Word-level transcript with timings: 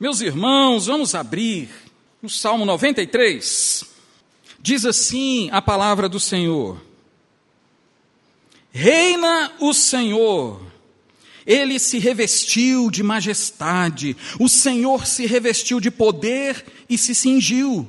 Meus 0.00 0.20
irmãos, 0.20 0.86
vamos 0.86 1.12
abrir 1.16 1.68
no 2.22 2.28
Salmo 2.28 2.64
93. 2.64 3.84
Diz 4.60 4.84
assim 4.84 5.48
a 5.50 5.60
palavra 5.60 6.08
do 6.08 6.20
Senhor: 6.20 6.80
Reina 8.70 9.50
o 9.58 9.74
Senhor, 9.74 10.62
ele 11.44 11.80
se 11.80 11.98
revestiu 11.98 12.92
de 12.92 13.02
majestade, 13.02 14.16
o 14.38 14.48
Senhor 14.48 15.04
se 15.04 15.26
revestiu 15.26 15.80
de 15.80 15.90
poder 15.90 16.64
e 16.88 16.96
se 16.96 17.12
cingiu, 17.12 17.84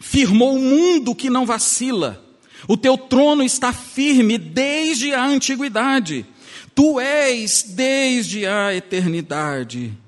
firmou 0.00 0.56
o 0.56 0.60
mundo 0.60 1.14
que 1.14 1.30
não 1.30 1.46
vacila. 1.46 2.24
O 2.66 2.76
teu 2.76 2.98
trono 2.98 3.44
está 3.44 3.72
firme 3.72 4.36
desde 4.36 5.14
a 5.14 5.24
antiguidade, 5.24 6.26
tu 6.74 6.98
és 6.98 7.62
desde 7.62 8.46
a 8.46 8.74
eternidade. 8.74 10.01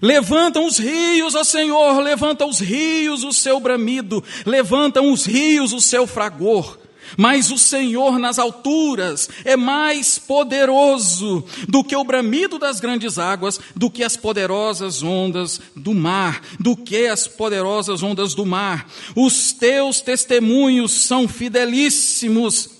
Levantam 0.00 0.66
os 0.66 0.78
rios, 0.78 1.34
ó 1.34 1.44
Senhor, 1.44 2.00
levanta 2.00 2.46
os 2.46 2.60
rios 2.60 3.24
o 3.24 3.32
seu 3.32 3.58
bramido, 3.60 4.22
levantam 4.44 5.12
os 5.12 5.24
rios 5.24 5.72
o 5.72 5.80
seu 5.80 6.06
fragor. 6.06 6.78
Mas 7.16 7.50
o 7.50 7.58
Senhor 7.58 8.18
nas 8.18 8.38
alturas 8.38 9.28
é 9.44 9.56
mais 9.56 10.18
poderoso 10.18 11.44
do 11.68 11.82
que 11.82 11.96
o 11.96 12.04
bramido 12.04 12.58
das 12.58 12.80
grandes 12.80 13.18
águas, 13.18 13.58
do 13.74 13.90
que 13.90 14.04
as 14.04 14.16
poderosas 14.16 15.02
ondas 15.02 15.60
do 15.74 15.94
mar, 15.94 16.42
do 16.60 16.76
que 16.76 17.06
as 17.06 17.26
poderosas 17.26 18.02
ondas 18.02 18.34
do 18.34 18.44
mar. 18.44 18.86
Os 19.16 19.52
teus 19.52 20.00
testemunhos 20.00 20.92
são 20.92 21.26
fidelíssimos. 21.26 22.70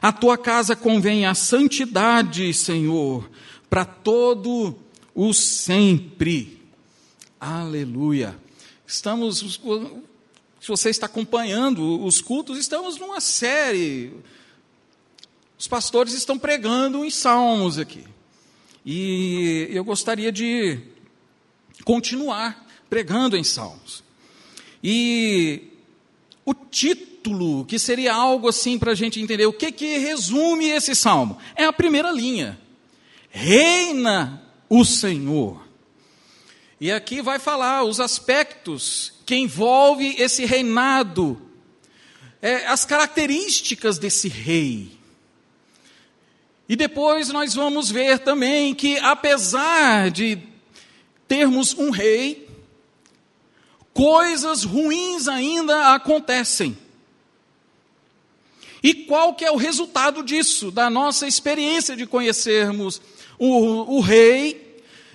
A 0.00 0.12
tua 0.12 0.36
casa 0.36 0.76
convém 0.76 1.26
a 1.26 1.34
santidade, 1.34 2.52
Senhor, 2.54 3.28
para 3.68 3.84
todo 3.84 4.76
o 5.14 5.32
sempre. 5.32 6.61
Aleluia. 7.44 8.38
Estamos, 8.86 9.58
se 10.60 10.68
você 10.68 10.90
está 10.90 11.06
acompanhando 11.06 12.00
os 12.04 12.20
cultos, 12.20 12.56
estamos 12.56 12.98
numa 12.98 13.20
série. 13.20 14.12
Os 15.58 15.66
pastores 15.66 16.14
estão 16.14 16.38
pregando 16.38 17.04
em 17.04 17.10
salmos 17.10 17.80
aqui. 17.80 18.04
E 18.86 19.66
eu 19.72 19.82
gostaria 19.82 20.30
de 20.30 20.78
continuar 21.84 22.64
pregando 22.88 23.36
em 23.36 23.42
salmos. 23.42 24.04
E 24.80 25.64
o 26.44 26.54
título, 26.54 27.64
que 27.64 27.76
seria 27.76 28.14
algo 28.14 28.46
assim 28.46 28.78
para 28.78 28.92
a 28.92 28.94
gente 28.94 29.20
entender 29.20 29.46
o 29.46 29.52
que, 29.52 29.72
que 29.72 29.98
resume 29.98 30.66
esse 30.66 30.94
salmo, 30.94 31.36
é 31.56 31.64
a 31.64 31.72
primeira 31.72 32.12
linha: 32.12 32.56
Reina 33.30 34.40
o 34.68 34.84
Senhor. 34.84 35.61
E 36.82 36.90
aqui 36.90 37.22
vai 37.22 37.38
falar 37.38 37.84
os 37.84 38.00
aspectos 38.00 39.12
que 39.24 39.36
envolve 39.36 40.16
esse 40.18 40.44
reinado, 40.44 41.40
é, 42.42 42.66
as 42.66 42.84
características 42.84 43.98
desse 43.98 44.26
rei. 44.26 44.90
E 46.68 46.74
depois 46.74 47.28
nós 47.28 47.54
vamos 47.54 47.88
ver 47.88 48.18
também 48.18 48.74
que, 48.74 48.98
apesar 48.98 50.10
de 50.10 50.40
termos 51.28 51.72
um 51.72 51.90
rei, 51.90 52.48
coisas 53.94 54.64
ruins 54.64 55.28
ainda 55.28 55.94
acontecem. 55.94 56.76
E 58.82 58.92
qual 58.92 59.36
que 59.36 59.44
é 59.44 59.52
o 59.52 59.56
resultado 59.56 60.20
disso, 60.24 60.72
da 60.72 60.90
nossa 60.90 61.28
experiência 61.28 61.94
de 61.94 62.06
conhecermos 62.06 63.00
o, 63.38 63.98
o 63.98 64.00
rei, 64.00 64.71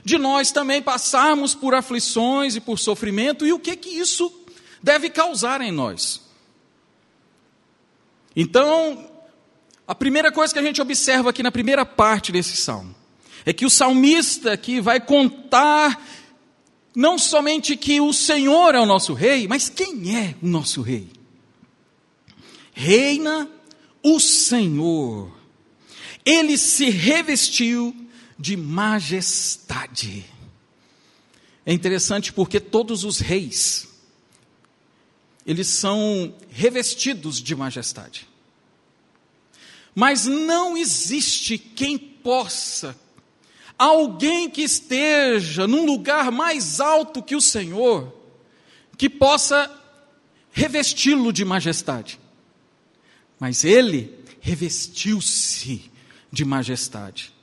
de 0.08 0.18
nós 0.18 0.54
também 0.54 0.82
passarmos 0.82 1.54
por 1.54 1.76
aflições 1.76 2.56
e 2.56 2.62
por 2.62 2.80
sofrimento, 2.80 3.46
e 3.46 3.52
o 3.52 3.60
que 3.60 3.76
que 3.76 3.90
isso 3.90 4.32
deve 4.82 5.10
causar 5.10 5.60
em 5.60 5.70
nós? 5.70 6.22
Então, 8.34 9.06
a 9.86 9.94
primeira 9.94 10.32
coisa 10.32 10.54
que 10.54 10.60
a 10.60 10.64
gente 10.64 10.82
observa 10.82 11.32
aqui 11.32 11.44
na 11.44 11.52
primeira 11.52 11.86
parte 11.86 12.32
desse 12.32 12.56
salmo 12.56 12.96
é 13.46 13.52
que 13.52 13.66
o 13.66 13.70
salmista 13.70 14.54
aqui 14.54 14.80
vai 14.80 15.02
contar 15.02 16.02
não 16.96 17.18
somente 17.18 17.76
que 17.76 18.00
o 18.00 18.14
Senhor 18.14 18.76
é 18.76 18.80
o 18.80 18.86
nosso 18.86 19.14
rei, 19.14 19.46
mas 19.46 19.68
quem 19.68 20.16
é 20.16 20.36
o 20.42 20.48
nosso 20.48 20.82
rei? 20.82 21.10
Reina 22.72 23.50
o 24.02 24.22
Senhor. 24.22 25.30
Ele 26.24 26.58
se 26.58 26.90
revestiu 26.90 27.94
de 28.38 28.56
majestade. 28.56 30.26
É 31.66 31.74
interessante 31.74 32.32
porque 32.32 32.60
todos 32.60 33.04
os 33.04 33.20
reis, 33.20 33.88
eles 35.46 35.68
são 35.68 36.34
revestidos 36.50 37.42
de 37.42 37.56
majestade. 37.56 38.28
Mas 39.94 40.26
não 40.26 40.78
existe 40.78 41.58
quem 41.58 41.98
possa, 41.98 42.96
alguém 43.78 44.50
que 44.50 44.62
esteja 44.62 45.68
num 45.68 45.86
lugar 45.86 46.32
mais 46.32 46.80
alto 46.80 47.24
que 47.24 47.36
o 47.36 47.42
Senhor, 47.42 48.14
que 48.98 49.10
possa 49.10 49.70
revesti-lo 50.52 51.34
de 51.34 51.44
majestade. 51.44 52.20
Mas 53.40 53.64
ele 53.64 54.18
revestiu-se 54.40 55.92
de 56.32 56.46
majestade. 56.46 57.34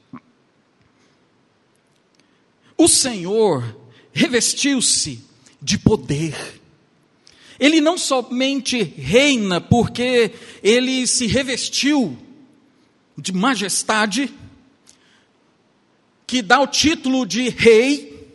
O 2.77 2.89
Senhor 2.89 3.77
revestiu-se 4.13 5.21
de 5.61 5.79
poder. 5.79 6.61
Ele 7.59 7.81
não 7.81 7.97
somente 7.97 8.83
reina 8.83 9.61
porque 9.61 10.33
ele 10.63 11.07
se 11.07 11.27
revestiu 11.27 12.19
de 13.17 13.33
majestade, 13.33 14.33
que 16.27 16.43
dá 16.43 16.61
o 16.61 16.67
título 16.67 17.25
de 17.25 17.49
rei, 17.49 18.29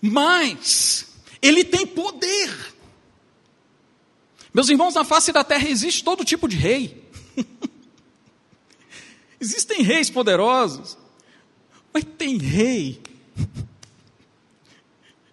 mas 0.00 1.06
ele 1.40 1.64
tem 1.64 1.86
poder. 1.86 2.74
Meus 4.52 4.68
irmãos, 4.68 4.94
na 4.94 5.04
face 5.04 5.32
da 5.32 5.42
terra 5.42 5.68
existe 5.68 6.04
todo 6.04 6.24
tipo 6.24 6.46
de 6.46 6.56
rei. 6.56 7.02
Existem 9.40 9.82
reis 9.82 10.10
poderosos, 10.10 10.98
mas 11.94 12.04
tem 12.18 12.36
rei 12.36 13.00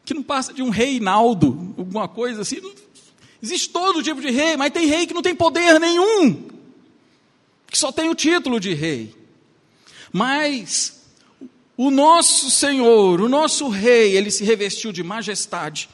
que 0.08 0.14
não 0.14 0.24
passa 0.24 0.54
de 0.54 0.64
um 0.64 0.70
reinaldo, 0.70 1.76
alguma 1.78 2.08
coisa 2.08 2.42
assim. 2.42 2.62
existe 3.44 3.70
todo 3.70 4.02
tipo 4.02 4.22
de 4.22 4.32
rei, 4.32 4.56
mas 4.56 4.72
tem 4.72 4.88
rei 4.88 5.06
que 5.06 5.14
não 5.14 5.22
tem 5.22 5.36
poder 5.36 5.82
nenhum, 5.82 6.48
que 7.70 7.78
só 7.78 7.92
tem 7.92 8.10
o 8.10 8.16
título 8.16 8.58
de 8.58 8.74
rei. 8.74 9.14
Mas 10.14 11.04
o 11.76 11.92
nosso 11.92 12.50
Senhor, 12.50 13.20
o 13.20 13.28
nosso 13.28 13.68
Rei, 13.68 14.16
ele 14.16 14.32
se 14.32 14.46
revestiu 14.46 14.94
de 14.94 15.04
majestade, 15.04 15.90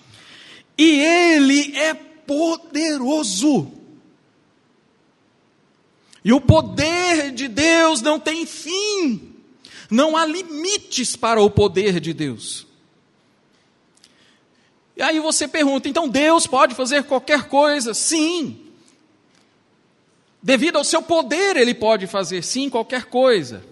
e 0.77 0.99
ele 0.99 1.75
é 1.75 1.95
poderoso. 1.95 3.71
E 6.23 6.31
o 6.31 6.39
poder 6.39 7.31
de 7.31 7.47
Deus 7.47 7.99
não 7.99 8.19
tem 8.19 8.45
fim. 8.45 9.33
Não 9.89 10.15
há 10.15 10.23
limites 10.23 11.15
para 11.15 11.41
o 11.41 11.49
poder 11.49 11.99
de 11.99 12.13
Deus. 12.13 12.67
E 14.95 15.01
aí 15.01 15.19
você 15.19 15.47
pergunta: 15.47 15.89
então 15.89 16.07
Deus 16.07 16.47
pode 16.47 16.75
fazer 16.75 17.03
qualquer 17.03 17.47
coisa? 17.47 17.93
Sim. 17.93 18.59
Devido 20.41 20.77
ao 20.77 20.83
seu 20.83 21.01
poder, 21.01 21.55
ele 21.55 21.73
pode 21.73 22.05
fazer 22.05 22.43
sim 22.43 22.69
qualquer 22.69 23.05
coisa. 23.05 23.63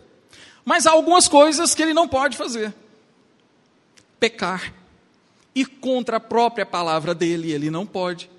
Mas 0.63 0.85
há 0.85 0.91
algumas 0.91 1.27
coisas 1.27 1.75
que 1.75 1.81
ele 1.81 1.93
não 1.93 2.07
pode 2.07 2.37
fazer: 2.37 2.73
pecar. 4.19 4.73
E 5.53 5.65
contra 5.65 6.17
a 6.17 6.19
própria 6.19 6.65
palavra 6.65 7.13
dele, 7.13 7.51
ele 7.51 7.69
não 7.69 7.85
pode. 7.85 8.29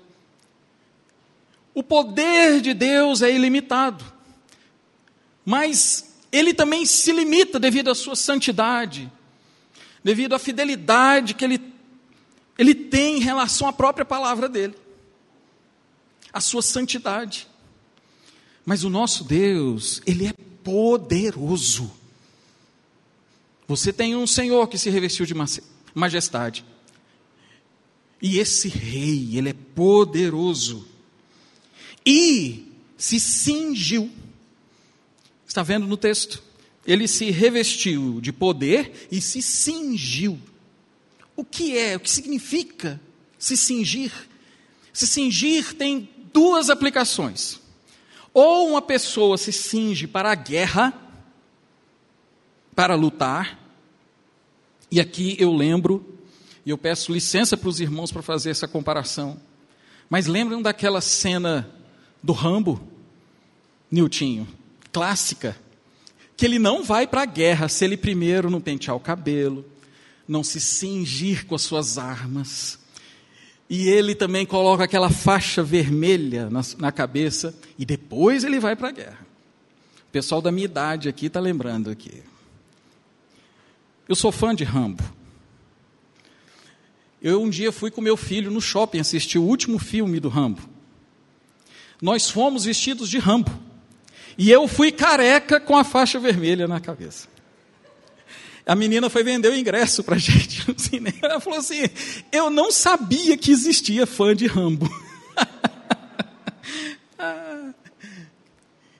O 1.73 1.83
poder 1.83 2.59
de 2.61 2.73
Deus 2.73 3.21
é 3.21 3.31
ilimitado. 3.31 4.03
Mas 5.45 6.15
ele 6.31 6.53
também 6.53 6.85
se 6.85 7.11
limita 7.11 7.59
devido 7.59 7.91
à 7.91 7.95
sua 7.95 8.15
santidade, 8.15 9.11
devido 10.03 10.33
à 10.33 10.39
fidelidade 10.39 11.33
que 11.33 11.45
ele, 11.45 11.72
ele 12.57 12.75
tem 12.75 13.17
em 13.17 13.21
relação 13.21 13.67
à 13.67 13.73
própria 13.73 14.05
palavra 14.05 14.47
dele, 14.47 14.75
a 16.31 16.39
sua 16.41 16.61
santidade. 16.61 17.47
Mas 18.65 18.83
o 18.83 18.89
nosso 18.89 19.23
Deus, 19.23 20.01
ele 20.05 20.27
é 20.27 20.33
poderoso. 20.63 21.91
Você 23.67 23.91
tem 23.91 24.15
um 24.15 24.27
Senhor 24.27 24.67
que 24.67 24.77
se 24.77 24.89
revestiu 24.89 25.25
de 25.25 25.33
majestade. 25.93 26.65
E 28.21 28.37
esse 28.37 28.69
rei, 28.69 29.37
ele 29.37 29.49
é 29.49 29.55
poderoso. 29.75 30.87
E 32.05 32.71
se 32.97 33.19
cingiu 33.19 34.09
Está 35.53 35.61
vendo 35.61 35.85
no 35.85 35.95
texto? 35.95 36.41
Ele 36.83 37.07
se 37.07 37.29
revestiu 37.29 38.19
de 38.19 38.33
poder 38.33 39.07
e 39.11 39.21
se 39.21 39.39
cingiu. 39.39 40.39
O 41.35 41.43
que 41.43 41.77
é, 41.77 41.95
o 41.95 41.99
que 41.99 42.09
significa 42.09 42.99
se 43.37 43.57
cingir? 43.57 44.11
Se 44.91 45.07
cingir 45.07 45.73
tem 45.73 46.09
duas 46.31 46.69
aplicações. 46.69 47.59
Ou 48.33 48.69
uma 48.69 48.81
pessoa 48.81 49.37
se 49.37 49.51
cinge 49.51 50.07
para 50.07 50.31
a 50.31 50.35
guerra, 50.35 50.93
para 52.75 52.95
lutar, 52.95 53.59
e 54.89 54.99
aqui 54.99 55.35
eu 55.39 55.51
lembro, 55.51 56.19
e 56.65 56.69
eu 56.69 56.77
peço 56.77 57.11
licença 57.11 57.57
para 57.57 57.69
os 57.69 57.79
irmãos 57.79 58.11
para 58.11 58.21
fazer 58.21 58.49
essa 58.49 58.67
comparação, 58.67 59.39
mas 60.09 60.27
lembram 60.27 60.61
daquela 60.61 61.01
cena 61.01 61.69
do 62.21 62.33
Rambo, 62.33 62.81
Niltinho, 63.91 64.47
clássica, 64.91 65.55
que 66.37 66.45
ele 66.45 66.57
não 66.57 66.83
vai 66.83 67.05
para 67.05 67.23
a 67.23 67.25
guerra 67.25 67.67
se 67.67 67.85
ele 67.85 67.97
primeiro 67.97 68.49
não 68.49 68.61
pentear 68.61 68.95
o 68.95 68.99
cabelo, 68.99 69.65
não 70.27 70.43
se 70.43 70.59
cingir 70.59 71.45
com 71.45 71.55
as 71.55 71.61
suas 71.61 71.97
armas. 71.97 72.79
E 73.69 73.87
ele 73.87 74.13
também 74.13 74.45
coloca 74.45 74.83
aquela 74.83 75.09
faixa 75.09 75.63
vermelha 75.63 76.49
na, 76.49 76.61
na 76.77 76.91
cabeça 76.91 77.55
e 77.77 77.85
depois 77.85 78.43
ele 78.43 78.59
vai 78.59 78.75
para 78.75 78.89
a 78.89 78.91
guerra. 78.91 79.27
O 80.07 80.11
pessoal 80.11 80.41
da 80.41 80.51
minha 80.51 80.65
idade 80.65 81.09
aqui 81.09 81.27
está 81.27 81.39
lembrando 81.39 81.89
aqui. 81.89 82.23
Eu 84.07 84.15
sou 84.15 84.31
fã 84.31 84.53
de 84.53 84.63
Rambo. 84.63 85.03
Eu 87.21 87.41
um 87.41 87.49
dia 87.49 87.71
fui 87.71 87.89
com 87.89 88.01
meu 88.01 88.17
filho 88.17 88.51
no 88.51 88.59
shopping 88.59 88.99
assistir 88.99 89.39
o 89.39 89.43
último 89.43 89.79
filme 89.79 90.19
do 90.19 90.27
Rambo. 90.27 90.61
Nós 92.01 92.29
fomos 92.29 92.65
vestidos 92.65 93.09
de 93.09 93.17
Rambo. 93.17 93.51
E 94.37 94.51
eu 94.51 94.67
fui 94.67 94.91
careca 94.91 95.59
com 95.59 95.77
a 95.77 95.83
faixa 95.83 96.19
vermelha 96.19 96.67
na 96.67 96.79
cabeça. 96.79 97.32
A 98.65 98.75
menina 98.75 99.09
foi 99.09 99.23
vender 99.23 99.49
o 99.49 99.55
ingresso 99.55 100.03
para 100.03 100.15
gente 100.19 100.69
no 100.69 100.79
cinema. 100.79 101.17
Ela 101.21 101.39
falou 101.39 101.59
assim: 101.59 101.81
Eu 102.31 102.49
não 102.49 102.71
sabia 102.71 103.37
que 103.37 103.51
existia 103.51 104.07
fã 104.07 104.35
de 104.35 104.47
Rambo. 104.47 104.89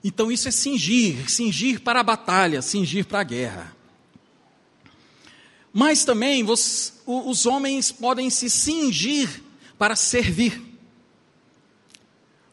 então 0.04 0.32
isso 0.32 0.48
é 0.48 0.52
cingir, 0.52 1.30
cingir 1.30 1.82
para 1.82 2.02
a 2.02 2.04
batalha, 2.04 2.62
cingir 2.62 3.06
para 3.06 3.22
a 3.22 3.24
guerra. 3.24 3.76
Mas 5.72 6.06
também 6.06 6.44
os, 6.44 6.94
os 7.08 7.46
homens 7.46 7.92
podem 7.92 8.30
se 8.30 8.50
cingir 8.50 9.42
para 9.78 9.96
servir. 9.96 10.62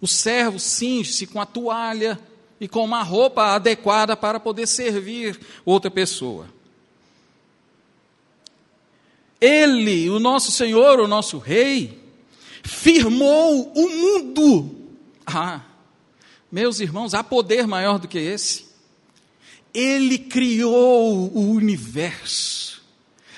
O 0.01 0.07
servo 0.07 0.59
cinge-se 0.59 1.27
com 1.27 1.39
a 1.39 1.45
toalha 1.45 2.19
e 2.59 2.67
com 2.67 2.83
uma 2.83 3.03
roupa 3.03 3.55
adequada 3.55 4.17
para 4.17 4.41
poder 4.41 4.67
servir 4.67 5.39
outra 5.65 5.91
pessoa. 5.91 6.49
Ele, 9.41 10.11
o 10.11 10.19
nosso 10.19 10.53
Senhor, 10.53 11.01
o 11.01 11.09
nosso 11.09 11.39
Rei, 11.39 11.99
firmou 12.63 13.73
o 13.75 13.89
mundo. 13.89 14.77
Ah, 15.27 15.63
meus 16.51 16.81
irmãos, 16.81 17.15
há 17.15 17.23
poder 17.23 17.67
maior 17.67 17.99
do 17.99 18.09
que 18.09 18.19
esse. 18.19 18.67
Ele 19.73 20.19
criou 20.19 21.31
o 21.33 21.53
universo. 21.53 22.83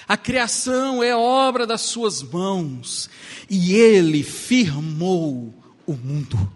A 0.08 0.16
criação 0.16 1.02
é 1.02 1.14
obra 1.14 1.66
das 1.66 1.82
suas 1.82 2.22
mãos 2.22 3.08
e 3.48 3.74
ele 3.74 4.22
firmou 4.22 5.54
o 5.86 5.92
mundo 5.92 6.50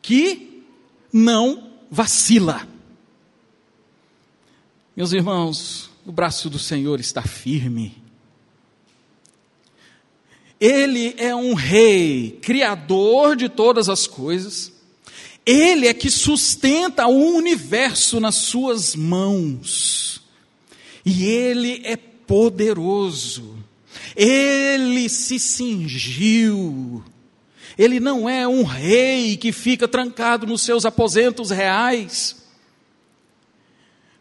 que 0.00 0.64
não 1.12 1.70
vacila. 1.90 2.66
Meus 4.96 5.12
irmãos, 5.12 5.89
o 6.10 6.12
braço 6.12 6.50
do 6.50 6.58
Senhor 6.58 6.98
está 6.98 7.22
firme. 7.22 7.96
Ele 10.60 11.14
é 11.16 11.32
um 11.32 11.54
rei, 11.54 12.36
criador 12.42 13.36
de 13.36 13.48
todas 13.48 13.88
as 13.88 14.08
coisas. 14.08 14.72
Ele 15.46 15.86
é 15.86 15.94
que 15.94 16.10
sustenta 16.10 17.06
o 17.06 17.36
universo 17.36 18.18
nas 18.18 18.34
suas 18.34 18.96
mãos. 18.96 20.20
E 21.06 21.26
ele 21.26 21.80
é 21.84 21.96
poderoso. 21.96 23.56
Ele 24.16 25.08
se 25.08 25.38
cingiu. 25.38 27.04
Ele 27.78 28.00
não 28.00 28.28
é 28.28 28.48
um 28.48 28.64
rei 28.64 29.36
que 29.36 29.52
fica 29.52 29.86
trancado 29.86 30.44
nos 30.44 30.62
seus 30.62 30.84
aposentos 30.84 31.50
reais, 31.50 32.39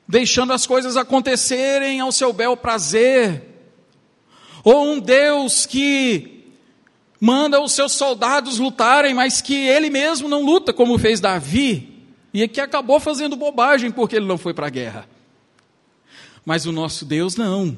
deixando 0.10 0.54
as 0.54 0.66
coisas 0.66 0.98
acontecerem 0.98 2.00
ao 2.00 2.12
seu 2.12 2.34
bel 2.34 2.58
prazer. 2.58 3.44
Ou 4.64 4.94
um 4.94 5.00
Deus 5.00 5.68
que 5.68 6.48
manda 7.22 7.62
os 7.62 7.74
seus 7.74 7.92
soldados 7.92 8.58
lutarem, 8.58 9.14
mas 9.14 9.40
que 9.40 9.54
ele 9.54 9.92
mesmo 9.92 10.28
não 10.28 10.44
luta, 10.44 10.74
como 10.74 10.98
fez 10.98 11.20
Davi, 11.20 12.08
e 12.34 12.48
que 12.48 12.60
acabou 12.60 13.00
fazendo 13.00 13.36
bobagem 13.36 13.92
porque 13.92 14.16
ele 14.16 14.26
não 14.26 14.38
foi 14.38 14.52
para 14.52 14.66
a 14.66 14.72
guerra. 14.72 15.08
Mas 16.44 16.66
o 16.66 16.72
nosso 16.72 17.06
Deus 17.06 17.36
não. 17.36 17.78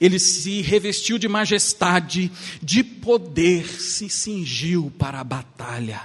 Ele 0.00 0.20
se 0.20 0.60
revestiu 0.60 1.18
de 1.18 1.26
majestade, 1.26 2.30
de 2.62 2.84
poder, 2.84 3.66
se 3.66 4.08
cingiu 4.08 4.92
para 4.96 5.18
a 5.18 5.24
batalha. 5.24 6.02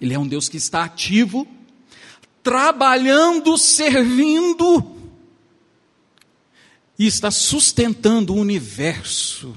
Ele 0.00 0.14
é 0.14 0.18
um 0.18 0.26
Deus 0.26 0.48
que 0.48 0.56
está 0.56 0.84
ativo, 0.84 1.46
trabalhando, 2.48 3.58
servindo, 3.58 4.96
e 6.98 7.06
está 7.06 7.30
sustentando 7.30 8.32
o 8.32 8.38
universo 8.38 9.54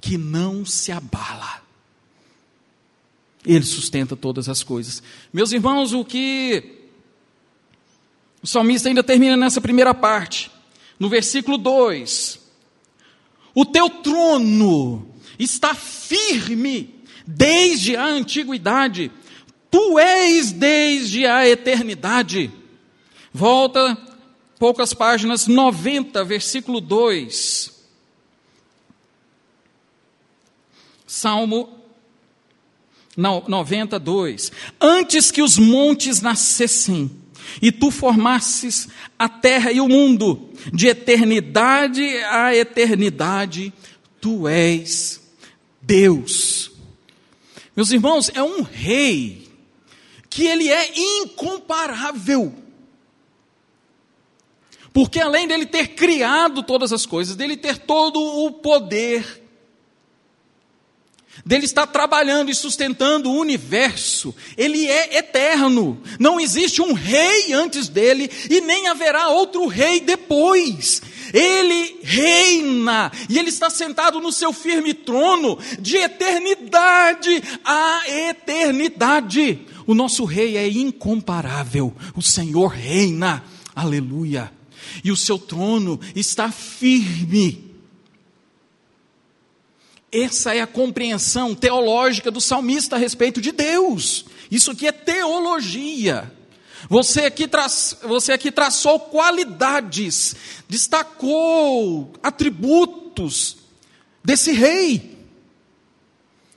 que 0.00 0.16
não 0.16 0.64
se 0.64 0.92
abala. 0.92 1.60
Ele 3.44 3.64
sustenta 3.64 4.14
todas 4.14 4.48
as 4.48 4.62
coisas. 4.62 5.02
Meus 5.32 5.50
irmãos, 5.50 5.92
o 5.92 6.04
que 6.04 6.86
o 8.40 8.46
salmista 8.46 8.88
ainda 8.88 9.02
termina 9.02 9.36
nessa 9.36 9.60
primeira 9.60 9.92
parte, 9.92 10.52
no 11.00 11.08
versículo 11.08 11.58
2: 11.58 12.38
O 13.52 13.66
teu 13.66 13.90
trono 13.90 15.16
está 15.36 15.74
firme 15.74 16.94
desde 17.26 17.96
a 17.96 18.06
antiguidade, 18.06 19.10
tu 19.70 19.98
és 19.98 20.52
desde 20.52 21.26
a 21.26 21.48
eternidade. 21.48 22.50
Volta 23.32 23.96
poucas 24.58 24.92
páginas, 24.92 25.46
90, 25.46 26.24
versículo 26.24 26.80
2. 26.80 27.72
Salmo 31.06 31.78
92. 33.16 34.52
Antes 34.80 35.30
que 35.30 35.42
os 35.42 35.58
montes 35.58 36.20
nascessem, 36.20 37.10
e 37.62 37.72
tu 37.72 37.90
formasses 37.90 38.88
a 39.18 39.28
terra 39.28 39.72
e 39.72 39.80
o 39.80 39.88
mundo, 39.88 40.50
de 40.72 40.88
eternidade 40.88 42.02
a 42.24 42.54
eternidade, 42.54 43.72
tu 44.20 44.46
és 44.46 45.20
Deus. 45.80 46.70
Meus 47.74 47.90
irmãos, 47.90 48.30
é 48.34 48.42
um 48.42 48.62
rei 48.62 49.47
que 50.38 50.46
ele 50.46 50.70
é 50.70 50.92
incomparável. 50.96 52.54
Porque 54.92 55.18
além 55.18 55.48
dele 55.48 55.66
ter 55.66 55.96
criado 55.96 56.62
todas 56.62 56.92
as 56.92 57.04
coisas, 57.04 57.34
dele 57.34 57.56
ter 57.56 57.78
todo 57.78 58.20
o 58.20 58.52
poder, 58.52 59.42
dele 61.44 61.64
estar 61.64 61.88
trabalhando 61.88 62.52
e 62.52 62.54
sustentando 62.54 63.28
o 63.28 63.36
universo. 63.36 64.32
Ele 64.56 64.86
é 64.86 65.18
eterno. 65.18 66.00
Não 66.20 66.38
existe 66.38 66.80
um 66.80 66.92
rei 66.92 67.52
antes 67.52 67.88
dele 67.88 68.30
e 68.48 68.60
nem 68.60 68.86
haverá 68.86 69.30
outro 69.30 69.66
rei 69.66 69.98
depois. 69.98 71.02
Ele 71.34 71.98
reina 72.04 73.10
e 73.28 73.40
ele 73.40 73.48
está 73.48 73.68
sentado 73.68 74.20
no 74.20 74.30
seu 74.30 74.52
firme 74.52 74.94
trono 74.94 75.58
de 75.80 75.96
eternidade 75.96 77.42
a 77.64 78.02
eternidade. 78.08 79.66
O 79.88 79.94
nosso 79.94 80.24
rei 80.24 80.56
é 80.56 80.68
incomparável. 80.68 81.92
O 82.14 82.22
Senhor 82.22 82.68
reina. 82.68 83.42
Aleluia. 83.74 84.52
E 85.02 85.10
o 85.10 85.16
seu 85.16 85.36
trono 85.36 85.98
está 86.14 86.52
firme 86.52 87.68
essa 90.10 90.54
é 90.54 90.60
a 90.60 90.66
compreensão 90.66 91.54
teológica 91.54 92.30
do 92.30 92.40
salmista 92.40 92.96
a 92.96 92.98
respeito 92.98 93.40
de 93.40 93.52
Deus. 93.52 94.24
Isso 94.50 94.70
aqui 94.70 94.86
é 94.86 94.92
teologia. 94.92 96.32
Você 96.88 97.22
aqui, 97.22 97.46
tra... 97.46 97.66
você 98.02 98.32
aqui 98.32 98.50
traçou 98.50 98.98
qualidades, 98.98 100.34
destacou 100.68 102.12
atributos 102.22 103.58
desse 104.24 104.52
rei, 104.52 105.18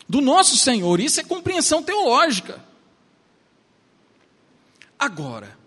do 0.07 0.21
nosso 0.21 0.55
Senhor. 0.55 1.01
Isso 1.01 1.19
é 1.19 1.23
compreensão 1.23 1.83
teológica. 1.83 2.63
Agora, 5.01 5.57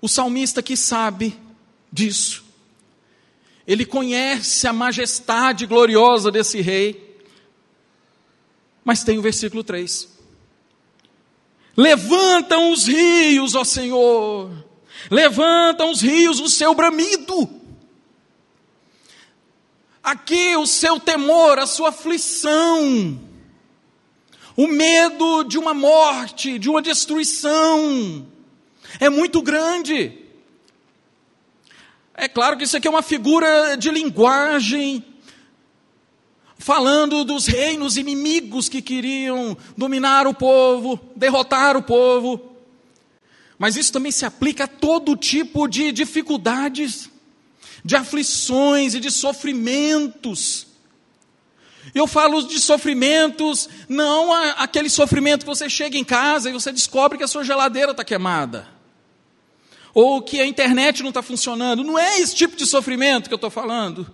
o 0.00 0.08
salmista 0.08 0.60
que 0.60 0.76
sabe 0.76 1.38
disso, 1.92 2.44
ele 3.64 3.86
conhece 3.86 4.66
a 4.66 4.72
majestade 4.72 5.64
gloriosa 5.64 6.32
desse 6.32 6.60
rei. 6.60 7.22
Mas 8.84 9.04
tem 9.04 9.18
o 9.18 9.22
versículo 9.22 9.62
3. 9.62 10.08
Levantam 11.76 12.72
os 12.72 12.88
rios, 12.88 13.54
ó 13.54 13.62
Senhor, 13.62 14.50
levantam 15.08 15.92
os 15.92 16.00
rios 16.00 16.40
o 16.40 16.48
seu 16.48 16.74
bramido. 16.74 17.48
Aqui 20.02 20.56
o 20.56 20.66
seu 20.66 20.98
temor, 20.98 21.60
a 21.60 21.68
sua 21.68 21.90
aflição, 21.90 23.27
o 24.58 24.66
medo 24.66 25.44
de 25.44 25.56
uma 25.56 25.72
morte, 25.72 26.58
de 26.58 26.68
uma 26.68 26.82
destruição, 26.82 28.26
é 28.98 29.08
muito 29.08 29.40
grande. 29.40 30.18
É 32.12 32.26
claro 32.26 32.56
que 32.56 32.64
isso 32.64 32.76
aqui 32.76 32.88
é 32.88 32.90
uma 32.90 33.00
figura 33.00 33.76
de 33.76 33.88
linguagem, 33.88 35.04
falando 36.58 37.24
dos 37.24 37.46
reinos 37.46 37.96
inimigos 37.96 38.68
que 38.68 38.82
queriam 38.82 39.56
dominar 39.76 40.26
o 40.26 40.34
povo, 40.34 40.98
derrotar 41.14 41.76
o 41.76 41.82
povo. 41.84 42.56
Mas 43.56 43.76
isso 43.76 43.92
também 43.92 44.10
se 44.10 44.24
aplica 44.24 44.64
a 44.64 44.66
todo 44.66 45.16
tipo 45.16 45.68
de 45.68 45.92
dificuldades, 45.92 47.08
de 47.84 47.94
aflições 47.94 48.94
e 48.94 48.98
de 48.98 49.12
sofrimentos. 49.12 50.67
Eu 51.94 52.06
falo 52.06 52.42
de 52.42 52.58
sofrimentos, 52.60 53.68
não 53.88 54.32
aquele 54.32 54.90
sofrimento 54.90 55.40
que 55.40 55.46
você 55.46 55.68
chega 55.68 55.96
em 55.96 56.04
casa 56.04 56.50
e 56.50 56.52
você 56.52 56.72
descobre 56.72 57.18
que 57.18 57.24
a 57.24 57.28
sua 57.28 57.44
geladeira 57.44 57.92
está 57.92 58.04
queimada 58.04 58.78
ou 59.94 60.22
que 60.22 60.40
a 60.40 60.46
internet 60.46 61.02
não 61.02 61.10
está 61.10 61.22
funcionando. 61.22 61.82
Não 61.82 61.98
é 61.98 62.20
esse 62.20 62.34
tipo 62.34 62.56
de 62.56 62.66
sofrimento 62.66 63.28
que 63.28 63.34
eu 63.34 63.36
estou 63.36 63.50
falando. 63.50 64.06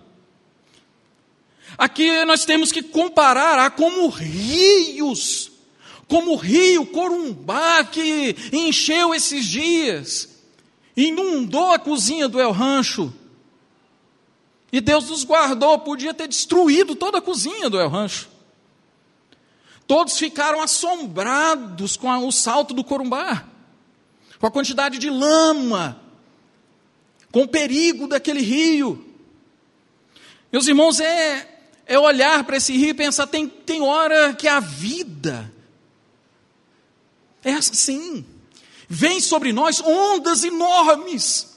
Aqui 1.77 2.25
nós 2.25 2.45
temos 2.45 2.71
que 2.71 2.81
comparar 2.81 3.59
a 3.59 3.69
como 3.69 4.07
rios, 4.07 5.51
como 6.07 6.31
o 6.31 6.35
rio 6.35 6.85
Corumbá 6.87 7.83
que 7.83 8.35
encheu 8.51 9.13
esses 9.13 9.45
dias, 9.45 10.29
inundou 10.95 11.71
a 11.71 11.79
cozinha 11.79 12.27
do 12.27 12.39
El 12.39 12.51
Rancho. 12.51 13.13
E 14.75 14.81
Deus 14.81 15.09
nos 15.09 15.23
guardou, 15.23 15.79
podia 15.79 16.13
ter 16.13 16.27
destruído 16.27 16.97
toda 16.97 17.19
a 17.19 17.21
cozinha 17.21 17.69
do 17.69 17.79
El 17.79 17.87
Rancho. 17.87 18.27
Todos 19.87 20.17
ficaram 20.17 20.61
assombrados 20.61 21.95
com 21.95 22.09
o 22.27 22.31
salto 22.31 22.73
do 22.73 22.83
Corumbá 22.83 23.45
com 24.37 24.47
a 24.47 24.51
quantidade 24.51 24.97
de 24.97 25.09
lama, 25.09 25.97
com 27.31 27.43
o 27.43 27.47
perigo 27.47 28.05
daquele 28.05 28.41
rio. 28.41 29.05
Meus 30.51 30.67
irmãos, 30.67 30.99
é, 30.99 31.59
é 31.85 31.97
olhar 31.97 32.43
para 32.43 32.57
esse 32.57 32.73
rio 32.73 32.89
e 32.89 32.93
pensar: 32.93 33.27
tem, 33.27 33.47
tem 33.47 33.81
hora 33.81 34.33
que 34.33 34.45
a 34.45 34.59
vida 34.59 35.49
é 37.41 37.53
assim. 37.53 38.25
Vem 38.89 39.21
sobre 39.21 39.51
nós 39.53 39.81
ondas 39.81 40.43
enormes. 40.43 41.54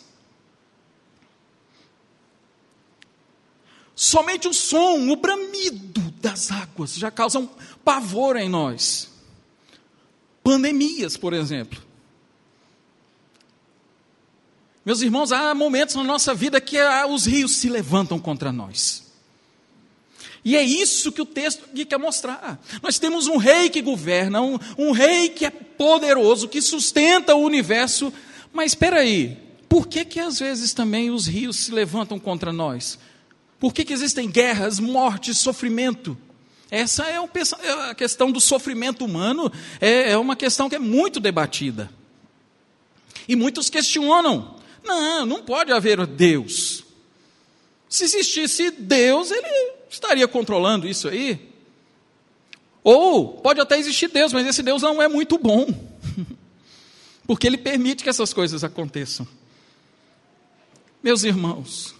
Somente 4.00 4.46
o 4.46 4.54
som, 4.54 5.10
o 5.10 5.16
bramido 5.16 6.00
das 6.20 6.52
águas 6.52 6.94
já 6.94 7.10
causam 7.10 7.50
pavor 7.84 8.36
em 8.36 8.48
nós. 8.48 9.10
Pandemias, 10.40 11.16
por 11.16 11.32
exemplo. 11.32 11.82
Meus 14.86 15.02
irmãos, 15.02 15.32
há 15.32 15.52
momentos 15.52 15.96
na 15.96 16.04
nossa 16.04 16.32
vida 16.32 16.60
que 16.60 16.78
os 17.10 17.26
rios 17.26 17.56
se 17.56 17.68
levantam 17.68 18.20
contra 18.20 18.52
nós. 18.52 19.02
E 20.44 20.56
é 20.56 20.62
isso 20.62 21.10
que 21.10 21.20
o 21.20 21.26
texto 21.26 21.68
quer 21.84 21.98
mostrar. 21.98 22.62
Nós 22.80 23.00
temos 23.00 23.26
um 23.26 23.36
rei 23.36 23.68
que 23.68 23.82
governa, 23.82 24.40
um, 24.40 24.60
um 24.78 24.92
rei 24.92 25.28
que 25.28 25.44
é 25.44 25.50
poderoso, 25.50 26.46
que 26.46 26.62
sustenta 26.62 27.34
o 27.34 27.42
universo. 27.42 28.12
Mas 28.52 28.70
espera 28.70 29.00
aí, 29.00 29.36
por 29.68 29.88
que 29.88 30.04
que 30.04 30.20
às 30.20 30.38
vezes 30.38 30.72
também 30.72 31.10
os 31.10 31.26
rios 31.26 31.56
se 31.56 31.72
levantam 31.72 32.16
contra 32.16 32.52
nós? 32.52 32.96
Por 33.58 33.74
que, 33.74 33.84
que 33.84 33.92
existem 33.92 34.30
guerras, 34.30 34.78
mortes, 34.78 35.38
sofrimento? 35.38 36.16
Essa 36.70 37.06
é, 37.06 37.14
é 37.14 37.90
a 37.90 37.94
questão 37.94 38.30
do 38.30 38.40
sofrimento 38.40 39.04
humano, 39.04 39.50
é, 39.80 40.12
é 40.12 40.18
uma 40.18 40.36
questão 40.36 40.68
que 40.68 40.76
é 40.76 40.78
muito 40.78 41.18
debatida. 41.18 41.90
E 43.26 43.34
muitos 43.34 43.68
questionam 43.68 44.58
não, 44.84 45.26
não 45.26 45.42
pode 45.42 45.72
haver 45.72 46.06
Deus. 46.06 46.84
Se 47.88 48.04
existisse 48.04 48.70
Deus, 48.70 49.30
ele 49.30 49.72
estaria 49.90 50.26
controlando 50.26 50.86
isso 50.86 51.08
aí. 51.08 51.52
Ou 52.82 53.34
pode 53.34 53.60
até 53.60 53.78
existir 53.78 54.08
Deus, 54.08 54.32
mas 54.32 54.46
esse 54.46 54.62
Deus 54.62 54.82
não 54.82 55.02
é 55.02 55.08
muito 55.08 55.38
bom. 55.38 55.66
Porque 57.26 57.46
ele 57.46 57.58
permite 57.58 58.02
que 58.02 58.08
essas 58.08 58.32
coisas 58.32 58.64
aconteçam. 58.64 59.28
Meus 61.02 61.22
irmãos, 61.22 61.94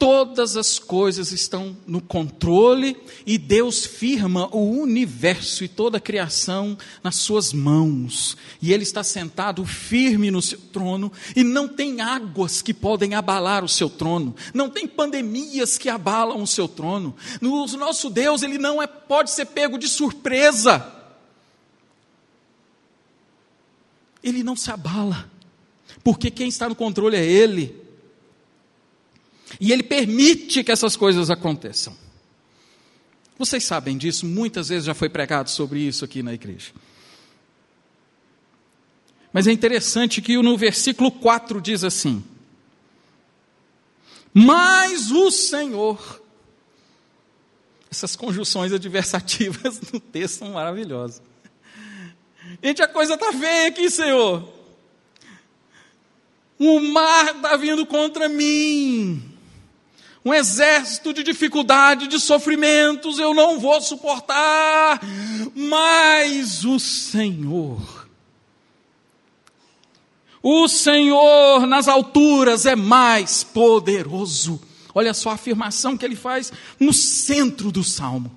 todas 0.00 0.56
as 0.56 0.78
coisas 0.78 1.30
estão 1.30 1.76
no 1.86 2.00
controle 2.00 2.96
e 3.26 3.36
Deus 3.36 3.84
firma 3.84 4.48
o 4.50 4.80
universo 4.80 5.62
e 5.62 5.68
toda 5.68 5.98
a 5.98 6.00
criação 6.00 6.76
nas 7.04 7.16
suas 7.16 7.52
mãos. 7.52 8.34
E 8.62 8.72
Ele 8.72 8.82
está 8.82 9.04
sentado 9.04 9.62
firme 9.66 10.30
no 10.30 10.40
seu 10.40 10.58
trono 10.58 11.12
e 11.36 11.44
não 11.44 11.68
tem 11.68 12.00
águas 12.00 12.62
que 12.62 12.72
podem 12.72 13.14
abalar 13.14 13.62
o 13.62 13.68
seu 13.68 13.90
trono, 13.90 14.34
não 14.54 14.70
tem 14.70 14.88
pandemias 14.88 15.76
que 15.76 15.90
abalam 15.90 16.42
o 16.42 16.46
seu 16.46 16.66
trono. 16.66 17.14
No 17.38 17.66
nosso 17.66 18.08
Deus, 18.08 18.42
Ele 18.42 18.56
não 18.56 18.82
é, 18.82 18.86
pode 18.86 19.30
ser 19.30 19.44
pego 19.44 19.76
de 19.76 19.86
surpresa. 19.86 20.96
Ele 24.24 24.42
não 24.42 24.56
se 24.56 24.70
abala, 24.70 25.30
porque 26.02 26.30
quem 26.30 26.48
está 26.48 26.70
no 26.70 26.74
controle 26.74 27.18
é 27.18 27.24
Ele. 27.24 27.79
E 29.58 29.72
Ele 29.72 29.82
permite 29.82 30.62
que 30.62 30.70
essas 30.70 30.96
coisas 30.96 31.30
aconteçam. 31.30 31.96
Vocês 33.40 33.64
sabem 33.64 33.96
disso, 33.96 34.26
muitas 34.26 34.68
vezes 34.68 34.84
já 34.84 34.92
foi 34.92 35.08
pregado 35.08 35.48
sobre 35.48 35.80
isso 35.80 36.04
aqui 36.04 36.22
na 36.22 36.34
igreja. 36.34 36.72
Mas 39.32 39.46
é 39.46 39.52
interessante 39.52 40.20
que 40.20 40.36
no 40.36 40.58
versículo 40.58 41.10
4 41.10 41.58
diz 41.58 41.82
assim: 41.82 42.22
Mas 44.34 45.10
o 45.10 45.30
Senhor. 45.30 46.20
Essas 47.90 48.14
conjunções 48.14 48.72
adversativas 48.72 49.80
no 49.90 49.98
texto 49.98 50.40
são 50.40 50.52
maravilhosas. 50.52 51.22
Gente, 52.62 52.82
a 52.82 52.88
coisa 52.88 53.14
está 53.14 53.32
feia 53.32 53.68
aqui, 53.68 53.90
Senhor. 53.90 54.52
O 56.58 56.78
mar 56.78 57.36
está 57.36 57.56
vindo 57.56 57.86
contra 57.86 58.28
mim 58.28 59.29
um 60.24 60.34
exército 60.34 61.14
de 61.14 61.22
dificuldade, 61.22 62.06
de 62.06 62.20
sofrimentos, 62.20 63.18
eu 63.18 63.32
não 63.32 63.58
vou 63.58 63.80
suportar, 63.80 65.00
mas 65.54 66.64
o 66.64 66.78
Senhor, 66.78 68.08
o 70.42 70.68
Senhor 70.68 71.66
nas 71.66 71.88
alturas 71.88 72.66
é 72.66 72.76
mais 72.76 73.42
poderoso. 73.42 74.60
Olha 74.94 75.14
só 75.14 75.30
a 75.30 75.34
afirmação 75.34 75.96
que 75.96 76.04
ele 76.04 76.16
faz 76.16 76.52
no 76.78 76.92
centro 76.92 77.70
do 77.70 77.84
salmo. 77.84 78.36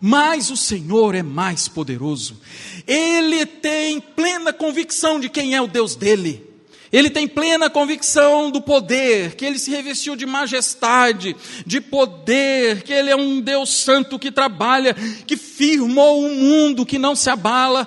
Mas 0.00 0.50
o 0.50 0.56
Senhor 0.56 1.14
é 1.14 1.22
mais 1.22 1.68
poderoso. 1.68 2.40
Ele 2.86 3.44
tem 3.44 4.00
plena 4.00 4.52
convicção 4.52 5.20
de 5.20 5.28
quem 5.28 5.54
é 5.54 5.60
o 5.60 5.68
Deus 5.68 5.94
dele. 5.94 6.49
Ele 6.92 7.08
tem 7.08 7.28
plena 7.28 7.70
convicção 7.70 8.50
do 8.50 8.60
poder, 8.60 9.36
que 9.36 9.44
ele 9.44 9.58
se 9.58 9.70
revestiu 9.70 10.16
de 10.16 10.26
majestade, 10.26 11.36
de 11.64 11.80
poder, 11.80 12.82
que 12.82 12.92
ele 12.92 13.10
é 13.10 13.16
um 13.16 13.40
Deus 13.40 13.70
santo 13.70 14.18
que 14.18 14.32
trabalha, 14.32 14.94
que 15.24 15.36
firmou 15.36 16.24
um 16.24 16.34
mundo 16.34 16.84
que 16.84 16.98
não 16.98 17.14
se 17.14 17.30
abala. 17.30 17.86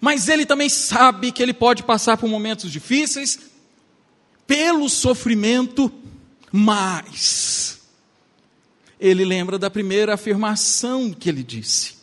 Mas 0.00 0.28
ele 0.28 0.44
também 0.44 0.68
sabe 0.68 1.32
que 1.32 1.42
ele 1.42 1.54
pode 1.54 1.82
passar 1.82 2.18
por 2.18 2.28
momentos 2.28 2.70
difíceis, 2.70 3.38
pelo 4.46 4.88
sofrimento, 4.90 5.90
mas 6.52 7.80
ele 8.98 9.24
lembra 9.24 9.58
da 9.58 9.70
primeira 9.70 10.14
afirmação 10.14 11.10
que 11.10 11.28
ele 11.28 11.42
disse: 11.42 11.94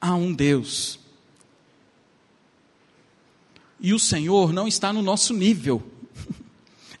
há 0.00 0.14
um 0.16 0.32
Deus 0.32 1.03
e 3.80 3.92
o 3.92 3.98
Senhor 3.98 4.52
não 4.52 4.66
está 4.66 4.92
no 4.92 5.02
nosso 5.02 5.34
nível, 5.34 5.82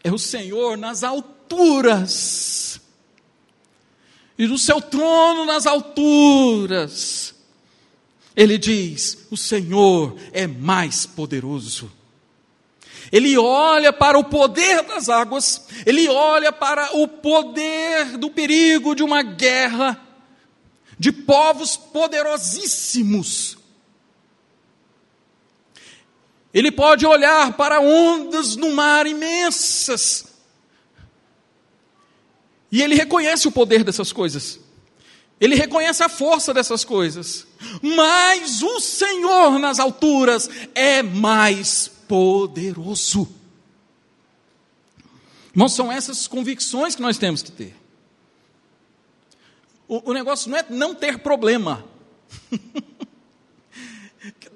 é 0.02 0.12
o 0.12 0.18
Senhor 0.18 0.76
nas 0.76 1.02
alturas, 1.02 2.80
e 4.36 4.46
no 4.46 4.58
seu 4.58 4.80
trono 4.80 5.44
nas 5.44 5.66
alturas. 5.66 7.34
Ele 8.36 8.58
diz: 8.58 9.26
O 9.30 9.36
Senhor 9.36 10.16
é 10.32 10.46
mais 10.46 11.06
poderoso. 11.06 11.90
ele 13.12 13.38
olha 13.38 13.92
para 13.92 14.18
o 14.18 14.24
poder 14.24 14.82
das 14.82 15.08
águas, 15.08 15.66
ele 15.86 16.08
olha 16.08 16.52
para 16.52 16.96
o 16.96 17.06
poder 17.06 18.18
do 18.18 18.28
perigo 18.30 18.94
de 18.94 19.04
uma 19.04 19.22
guerra, 19.22 20.00
de 20.98 21.12
povos 21.12 21.76
poderosíssimos. 21.76 23.63
Ele 26.54 26.70
pode 26.70 27.04
olhar 27.04 27.54
para 27.54 27.80
ondas 27.80 28.54
no 28.54 28.72
mar 28.72 29.06
imensas, 29.06 30.24
e 32.74 32.82
ele 32.82 32.96
reconhece 32.96 33.46
o 33.46 33.52
poder 33.52 33.84
dessas 33.84 34.12
coisas. 34.12 34.58
Ele 35.40 35.54
reconhece 35.54 36.02
a 36.02 36.08
força 36.08 36.52
dessas 36.52 36.84
coisas. 36.84 37.46
Mas 37.80 38.62
o 38.62 38.80
Senhor 38.80 39.60
nas 39.60 39.78
alturas 39.78 40.50
é 40.74 41.00
mais 41.00 41.86
poderoso. 41.86 43.28
Irmãos, 45.52 45.72
são 45.72 45.92
essas 45.92 46.26
convicções 46.26 46.96
que 46.96 47.02
nós 47.02 47.16
temos 47.16 47.42
que 47.42 47.52
ter. 47.52 47.76
O, 49.86 50.10
o 50.10 50.12
negócio 50.12 50.50
não 50.50 50.58
é 50.58 50.66
não 50.68 50.94
ter 50.96 51.18
problema. 51.20 51.84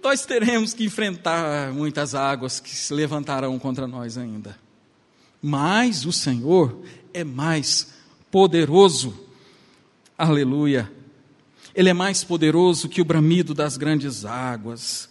nós 0.02 0.24
teremos 0.24 0.72
que 0.72 0.84
enfrentar 0.84 1.72
muitas 1.72 2.14
águas 2.14 2.60
que 2.60 2.70
se 2.70 2.92
levantarão 2.94 3.58
contra 3.58 3.86
nós 3.86 4.16
ainda. 4.16 4.58
Mas 5.42 6.04
o 6.04 6.12
Senhor 6.12 6.80
é 7.12 7.22
mais 7.22 7.92
poderoso. 8.30 9.18
Aleluia. 10.16 10.90
Ele 11.74 11.88
é 11.88 11.92
mais 11.92 12.24
poderoso 12.24 12.88
que 12.88 13.00
o 13.00 13.04
bramido 13.04 13.54
das 13.54 13.76
grandes 13.76 14.24
águas, 14.24 15.08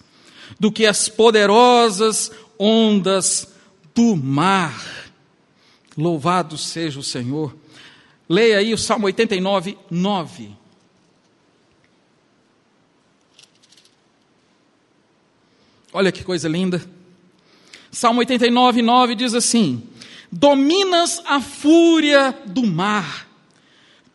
do 0.60 0.72
que 0.72 0.86
as 0.86 1.08
poderosas 1.08 2.32
ondas 2.60 3.48
do 3.96 4.16
mar. 4.16 4.76
Louvado 5.98 6.58
seja 6.58 7.00
o 7.00 7.04
Senhor. 7.04 7.56
Leia 8.28 8.58
aí 8.58 8.74
o 8.74 8.78
Salmo 8.78 9.06
89, 9.06 9.78
9. 9.90 10.52
Olha 15.94 16.12
que 16.12 16.24
coisa 16.24 16.48
linda. 16.48 16.84
Salmo 17.92 18.20
89, 18.20 18.82
9 18.82 19.16
diz 19.16 19.34
assim: 19.34 19.84
Dominas 20.32 21.22
a 21.26 21.40
fúria 21.40 22.38
do 22.46 22.66
mar 22.66 23.28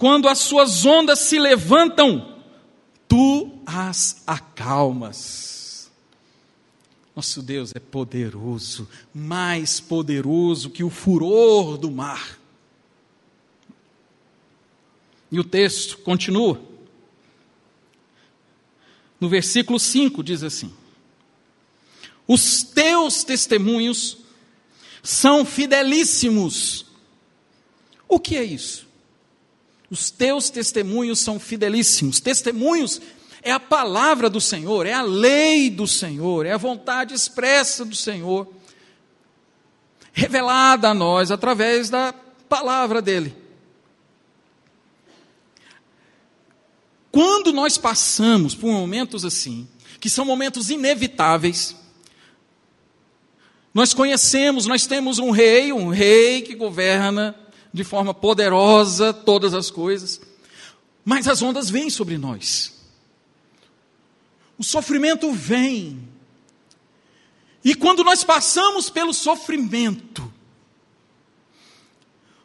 quando 0.03 0.29
as 0.29 0.39
suas 0.39 0.85
ondas 0.85 1.21
se 1.21 1.39
levantam, 1.39 2.37
tu 3.07 3.63
as 3.65 4.21
acalmas. 4.27 5.89
Nosso 7.15 7.41
Deus 7.41 7.71
é 7.73 7.79
poderoso, 7.79 8.89
mais 9.15 9.79
poderoso 9.79 10.71
que 10.71 10.83
o 10.83 10.91
furor 10.91 11.79
do 11.79 11.89
mar. 11.89 12.37
E 15.31 15.39
o 15.39 15.45
texto 15.45 15.99
continua. 15.99 16.61
No 19.21 19.29
versículo 19.29 19.79
5 19.79 20.21
diz 20.25 20.43
assim: 20.43 20.75
Os 22.27 22.63
teus 22.63 23.25
testemunhos 23.25 24.19
são 25.03 25.45
fidelíssimos. 25.45 26.87
O 28.09 28.21
que 28.21 28.37
é 28.37 28.45
isso? 28.45 28.87
Os 29.91 30.11
teus 30.11 30.49
testemunhos 30.49 31.19
são 31.19 31.39
fidelíssimos. 31.39 32.21
Testemunhos 32.21 33.01
é 33.43 33.51
a 33.51 33.61
palavra 33.61 34.31
do 34.31 34.41
Senhor, 34.41 34.87
é 34.87 34.93
a 34.93 35.03
lei 35.03 35.69
do 35.69 35.87
Senhor, 35.87 36.47
é 36.47 36.53
a 36.53 36.57
vontade 36.57 37.13
expressa 37.13 37.85
do 37.85 37.97
Senhor, 37.97 38.49
revelada 40.13 40.91
a 40.91 40.95
nós 40.95 41.31
através 41.31 41.91
da 41.91 42.15
palavra 42.49 43.03
dele. 43.03 43.37
Quando 47.11 47.53
nós 47.53 47.77
passamos 47.77 48.55
por 48.55 48.71
momentos 48.71 49.25
assim, 49.25 49.69
que 50.01 50.09
são 50.09 50.25
momentos 50.25 50.71
inevitáveis, 50.71 51.77
nós 53.75 53.95
conhecemos, 53.95 54.67
nós 54.67 54.87
temos 54.87 55.19
um 55.19 55.31
rei, 55.31 55.73
um 55.73 55.89
rei 55.89 56.43
que 56.43 56.55
governa 56.55 57.35
de 57.73 57.85
forma 57.85 58.13
poderosa 58.13 59.15
todas 59.15 59.55
as 59.55 59.71
coisas, 59.71 60.21
mas 61.05 61.27
as 61.27 61.41
ondas 61.41 61.71
vêm 61.71 61.89
sobre 61.89 62.19
nós. 62.19 62.75
O 64.59 64.63
sofrimento 64.63 65.33
vem. 65.33 66.07
E 67.65 67.75
quando 67.75 68.05
nós 68.05 68.23
passamos 68.23 68.91
pelo 68.91 69.15
sofrimento, 69.15 70.31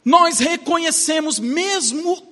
nós 0.04 0.40
reconhecemos, 0.40 1.38
mesmo 1.38 2.26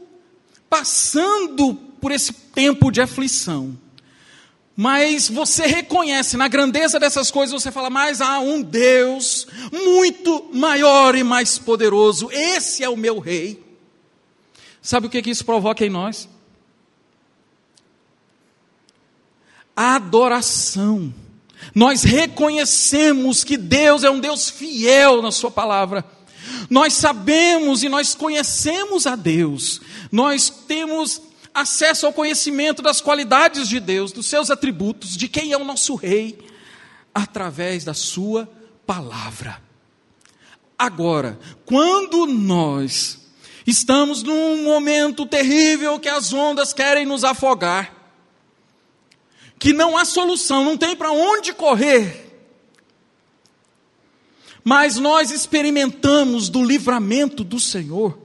passando 0.69 1.75
por 1.99 2.11
esse 2.11 2.31
tempo 2.31 2.89
de 2.89 3.01
aflição, 3.01 3.77
mas 4.75 5.29
você 5.29 5.65
reconhece 5.65 6.35
na 6.35 6.47
grandeza 6.49 6.99
dessas 6.99 7.31
coisas, 7.31 7.61
você 7.61 7.71
fala, 7.71 7.89
mas 7.89 8.19
há 8.19 8.39
um 8.39 8.61
Deus 8.61 9.47
muito 9.71 10.49
maior 10.53 11.15
e 11.15 11.23
mais 11.23 11.57
poderoso, 11.57 12.29
esse 12.31 12.83
é 12.83 12.89
o 12.89 12.97
meu 12.97 13.19
rei. 13.19 13.63
Sabe 14.81 15.07
o 15.07 15.09
que, 15.09 15.21
que 15.21 15.29
isso 15.29 15.45
provoca 15.45 15.85
em 15.85 15.89
nós? 15.89 16.27
Adoração. 19.75 21.13
Nós 21.73 22.03
reconhecemos 22.03 23.43
que 23.43 23.57
Deus 23.57 24.03
é 24.03 24.09
um 24.09 24.19
Deus 24.19 24.49
fiel 24.49 25.21
na 25.21 25.31
Sua 25.31 25.49
palavra. 25.49 26.05
Nós 26.69 26.93
sabemos 26.93 27.81
e 27.81 27.89
nós 27.89 28.13
conhecemos 28.13 29.07
a 29.07 29.15
Deus. 29.15 29.81
Nós 30.11 30.49
temos 30.49 31.21
acesso 31.55 32.05
ao 32.05 32.11
conhecimento 32.11 32.81
das 32.81 32.99
qualidades 32.99 33.69
de 33.69 33.79
Deus, 33.79 34.11
dos 34.11 34.25
seus 34.25 34.51
atributos, 34.51 35.15
de 35.15 35.29
quem 35.29 35.53
é 35.53 35.57
o 35.57 35.63
nosso 35.63 35.95
Rei, 35.95 36.37
através 37.13 37.85
da 37.85 37.93
Sua 37.93 38.49
palavra. 38.85 39.63
Agora, 40.77 41.39
quando 41.65 42.25
nós 42.25 43.21
estamos 43.65 44.21
num 44.21 44.63
momento 44.63 45.25
terrível 45.25 45.97
que 45.97 46.09
as 46.09 46.33
ondas 46.33 46.73
querem 46.73 47.05
nos 47.05 47.23
afogar, 47.23 47.95
que 49.57 49.71
não 49.71 49.97
há 49.97 50.03
solução, 50.03 50.65
não 50.65 50.75
tem 50.77 50.93
para 50.93 51.13
onde 51.13 51.53
correr, 51.53 52.21
mas 54.61 54.97
nós 54.97 55.31
experimentamos 55.31 56.49
do 56.49 56.61
livramento 56.61 57.45
do 57.45 57.61
Senhor, 57.61 58.24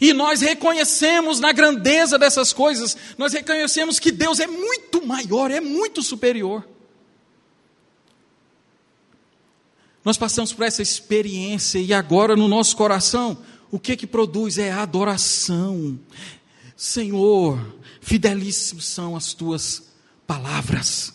e 0.00 0.12
nós 0.12 0.40
reconhecemos 0.40 1.40
na 1.40 1.52
grandeza 1.52 2.18
dessas 2.18 2.52
coisas, 2.52 2.96
nós 3.16 3.32
reconhecemos 3.32 3.98
que 3.98 4.12
Deus 4.12 4.40
é 4.40 4.46
muito 4.46 5.06
maior, 5.06 5.50
é 5.50 5.60
muito 5.60 6.02
superior. 6.02 6.66
Nós 10.04 10.16
passamos 10.16 10.52
por 10.52 10.64
essa 10.64 10.82
experiência 10.82 11.78
e 11.78 11.92
agora 11.92 12.36
no 12.36 12.46
nosso 12.46 12.76
coração, 12.76 13.36
o 13.70 13.78
que 13.78 13.96
que 13.96 14.06
produz 14.06 14.56
é 14.56 14.70
adoração. 14.70 15.98
Senhor, 16.76 17.58
fidelíssimos 18.00 18.86
são 18.86 19.16
as 19.16 19.34
tuas 19.34 19.90
palavras. 20.26 21.12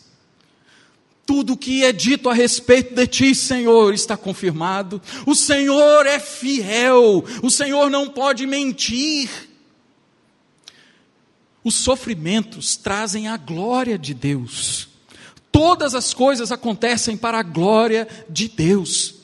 Tudo 1.32 1.56
que 1.56 1.86
é 1.86 1.94
dito 1.94 2.28
a 2.28 2.34
respeito 2.34 2.94
de 2.94 3.08
ti, 3.08 3.34
Senhor, 3.34 3.94
está 3.94 4.17
confirmado. 4.17 5.02
O 5.26 5.34
Senhor 5.34 6.06
é 6.06 6.20
fiel. 6.20 7.24
O 7.41 7.50
Senhor 7.50 7.89
não 7.89 8.10
pode 8.10 8.46
mentir. 8.46 9.30
Os 11.63 11.74
sofrimentos 11.74 12.76
trazem 12.76 13.30
a 13.30 13.38
glória 13.38 13.98
de 13.98 14.13
Deus. 14.13 14.89
Todas 15.54 15.96
as 15.96 16.13
coisas 16.13 16.52
acontecem 16.52 17.15
para 17.15 17.39
a 17.39 17.44
glória 17.44 18.10
de 18.30 18.50
Deus. 18.50 19.15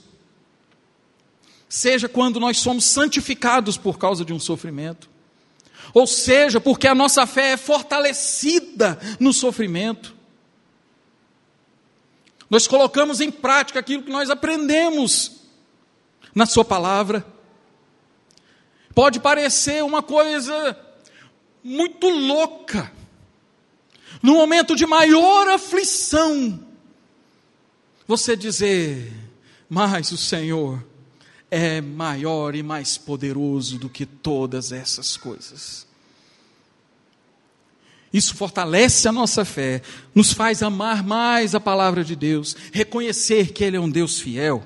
Seja 1.68 2.08
quando 2.08 2.40
nós 2.40 2.58
somos 2.60 2.86
santificados 2.86 3.76
por 3.76 3.98
causa 3.98 4.24
de 4.24 4.32
um 4.32 4.40
sofrimento, 4.40 5.10
ou 5.94 6.08
seja, 6.08 6.62
porque 6.62 6.88
a 6.88 6.96
nossa 6.96 7.28
fé 7.28 7.52
é 7.52 7.58
fortalecida 7.58 8.98
no 9.20 9.34
sofrimento, 9.34 10.16
nós 12.50 12.68
colocamos 12.68 13.20
em 13.20 13.32
prática 13.32 13.80
aquilo 13.80 14.04
que 14.04 14.12
nós 14.12 14.30
aprendemos 14.30 15.42
na 16.34 16.46
Sua 16.46 16.64
palavra. 16.64 17.26
Pode 18.94 19.20
parecer 19.20 19.84
uma 19.84 20.02
coisa 20.02 20.78
muito 21.64 22.08
louca, 22.08 22.92
no 24.24 24.34
momento 24.34 24.76
de 24.76 24.86
maior 24.86 25.50
aflição, 25.50 26.66
você 28.08 28.36
dizer, 28.38 29.14
mas 29.70 30.12
o 30.12 30.18
Senhor 30.18 30.84
é 31.52 31.82
maior 31.82 32.56
e 32.56 32.64
mais 32.64 32.98
poderoso 32.98 33.78
do 33.78 33.90
que 33.90 34.06
todas 34.06 34.72
essas 34.72 35.18
coisas. 35.18 35.86
Isso 38.14 38.36
fortalece 38.36 39.08
a 39.08 39.12
nossa 39.12 39.44
fé, 39.44 39.82
nos 40.16 40.32
faz 40.32 40.64
amar 40.64 41.04
mais 41.04 41.54
a 41.54 41.60
palavra 41.60 42.04
de 42.04 42.16
Deus, 42.16 42.56
reconhecer 42.72 43.52
que 43.52 43.64
Ele 43.64 43.78
é 43.78 43.80
um 43.80 43.90
Deus 43.90 44.20
fiel. 44.20 44.66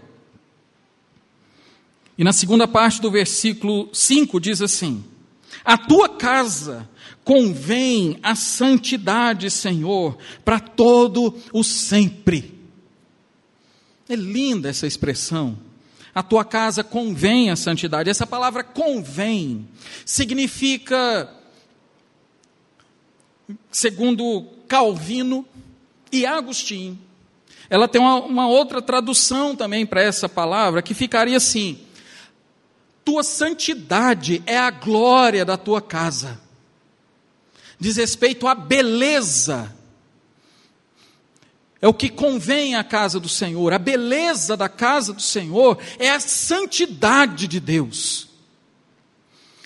E 2.18 2.24
na 2.24 2.32
segunda 2.32 2.68
parte 2.68 3.02
do 3.02 3.10
versículo 3.10 3.90
5 3.92 4.40
diz 4.40 4.62
assim: 4.62 5.04
A 5.66 5.78
tua 5.78 6.08
casa 6.08 6.88
convém 7.24 8.20
a 8.22 8.36
santidade, 8.36 9.50
Senhor, 9.50 10.18
para 10.46 10.60
todo 10.60 11.36
o 11.52 11.64
sempre. 11.64 12.60
É 14.08 14.16
linda 14.16 14.70
essa 14.70 14.86
expressão. 14.86 15.58
A 16.14 16.22
tua 16.22 16.44
casa 16.44 16.84
convém 16.84 17.50
a 17.50 17.56
santidade. 17.56 18.10
Essa 18.10 18.28
palavra 18.28 18.64
convém 18.64 19.68
significa, 20.06 21.30
segundo 23.72 24.46
Calvino 24.68 25.46
e 26.12 26.26
Agostinho, 26.26 27.00
ela 27.70 27.88
tem 27.88 28.02
uma, 28.02 28.16
uma 28.16 28.48
outra 28.48 28.82
tradução 28.82 29.56
também 29.56 29.86
para 29.86 30.02
essa 30.02 30.28
palavra 30.28 30.82
que 30.82 30.94
ficaria 30.94 31.38
assim: 31.38 31.80
tua 33.06 33.24
santidade 33.24 34.44
é 34.46 34.58
a 34.58 34.70
glória 34.70 35.46
da 35.46 35.58
tua 35.58 35.82
casa. 35.82 36.40
Diz 37.80 37.98
respeito 37.98 38.48
à 38.48 38.54
beleza. 38.54 39.76
É 41.82 41.88
o 41.88 41.94
que 41.94 42.10
convém 42.10 42.76
à 42.76 42.84
casa 42.84 43.20
do 43.20 43.28
Senhor. 43.28 43.74
A 43.74 43.80
beleza 43.80 44.56
da 44.56 44.70
casa 44.70 45.14
do 45.14 45.22
Senhor 45.22 45.80
é 45.98 46.12
a 46.12 46.20
santidade 46.20 47.48
de 47.48 47.60
Deus. 47.60 48.31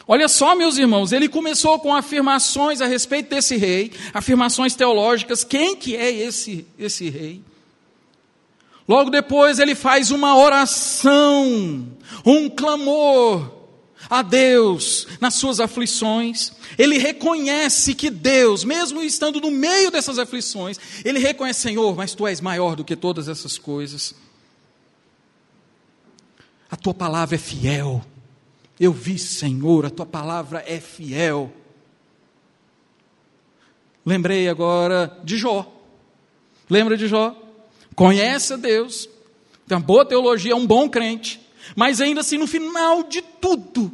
Olha 0.07 0.27
só, 0.27 0.55
meus 0.55 0.77
irmãos, 0.77 1.11
ele 1.11 1.27
começou 1.27 1.79
com 1.79 1.93
afirmações 1.93 2.79
a 2.79 2.85
respeito 2.85 3.29
desse 3.29 3.57
rei, 3.57 3.91
afirmações 4.13 4.75
teológicas, 4.75 5.43
quem 5.43 5.75
que 5.75 5.95
é 5.95 6.11
esse 6.11 6.67
esse 6.77 7.09
rei? 7.09 7.41
Logo 8.87 9.09
depois 9.09 9.57
ele 9.57 9.73
faz 9.73 10.11
uma 10.11 10.37
oração, 10.37 11.87
um 12.23 12.47
clamor 12.47 13.51
a 14.07 14.21
Deus 14.21 15.07
nas 15.19 15.33
suas 15.33 15.59
aflições. 15.59 16.51
Ele 16.77 16.99
reconhece 16.99 17.95
que 17.95 18.11
Deus, 18.11 18.63
mesmo 18.63 19.01
estando 19.01 19.41
no 19.41 19.49
meio 19.49 19.89
dessas 19.89 20.19
aflições, 20.19 20.79
ele 21.03 21.17
reconhece, 21.17 21.61
Senhor, 21.61 21.95
mas 21.95 22.13
tu 22.13 22.27
és 22.27 22.39
maior 22.39 22.75
do 22.75 22.83
que 22.83 22.95
todas 22.95 23.27
essas 23.27 23.57
coisas. 23.57 24.13
A 26.69 26.75
tua 26.75 26.93
palavra 26.93 27.35
é 27.35 27.39
fiel. 27.39 28.05
Eu 28.79 28.91
vi, 28.91 29.17
Senhor, 29.17 29.85
a 29.85 29.89
tua 29.89 30.05
palavra 30.05 30.63
é 30.67 30.79
fiel. 30.79 31.51
Lembrei 34.05 34.49
agora 34.49 35.19
de 35.23 35.37
Jó. 35.37 35.71
Lembra 36.69 36.97
de 36.97 37.07
Jó? 37.07 37.45
conhece 37.95 38.53
a 38.53 38.57
Deus, 38.57 39.09
tem 39.65 39.77
uma 39.77 39.83
boa 39.83 40.05
teologia, 40.05 40.51
é 40.51 40.55
um 40.55 40.67
bom 40.67 40.89
crente, 40.89 41.39
mas 41.75 42.01
ainda 42.01 42.19
assim, 42.21 42.37
no 42.37 42.45
final 42.45 43.03
de 43.03 43.21
tudo, 43.21 43.91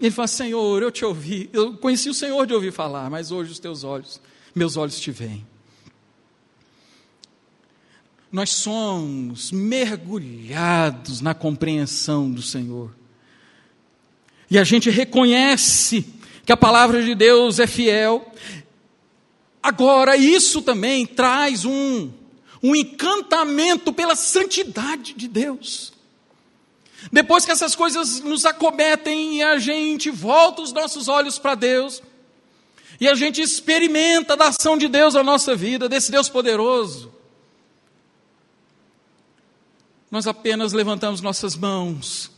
ele 0.00 0.10
fala: 0.10 0.28
Senhor, 0.28 0.82
eu 0.82 0.90
te 0.90 1.04
ouvi, 1.04 1.50
eu 1.52 1.76
conheci 1.76 2.08
o 2.08 2.14
Senhor 2.14 2.46
de 2.46 2.54
ouvir 2.54 2.72
falar, 2.72 3.10
mas 3.10 3.30
hoje 3.30 3.50
os 3.50 3.58
teus 3.58 3.84
olhos, 3.84 4.20
meus 4.54 4.76
olhos 4.76 4.98
te 4.98 5.10
veem. 5.10 5.46
Nós 8.32 8.50
somos 8.50 9.50
mergulhados 9.50 11.20
na 11.20 11.34
compreensão 11.34 12.30
do 12.30 12.40
Senhor. 12.40 12.94
E 14.50 14.58
a 14.58 14.64
gente 14.64 14.90
reconhece 14.90 16.04
que 16.44 16.52
a 16.52 16.56
palavra 16.56 17.02
de 17.02 17.14
Deus 17.14 17.58
é 17.58 17.66
fiel. 17.66 18.32
Agora, 19.62 20.16
isso 20.16 20.60
também 20.60 21.06
traz 21.06 21.64
um 21.64 22.10
um 22.62 22.76
encantamento 22.76 23.92
pela 23.92 24.14
santidade 24.14 25.14
de 25.14 25.26
Deus. 25.26 25.92
Depois 27.10 27.44
que 27.46 27.50
essas 27.50 27.74
coisas 27.74 28.20
nos 28.20 28.44
acometem 28.44 29.38
e 29.38 29.42
a 29.42 29.58
gente 29.58 30.10
volta 30.10 30.60
os 30.60 30.72
nossos 30.72 31.08
olhos 31.08 31.38
para 31.38 31.54
Deus, 31.54 32.02
e 33.00 33.08
a 33.08 33.14
gente 33.14 33.40
experimenta 33.40 34.36
da 34.36 34.48
ação 34.48 34.76
de 34.76 34.86
Deus 34.86 35.14
na 35.14 35.22
nossa 35.22 35.56
vida, 35.56 35.88
desse 35.88 36.10
Deus 36.10 36.28
poderoso, 36.28 37.10
nós 40.10 40.26
apenas 40.26 40.72
levantamos 40.74 41.22
nossas 41.22 41.56
mãos 41.56 42.30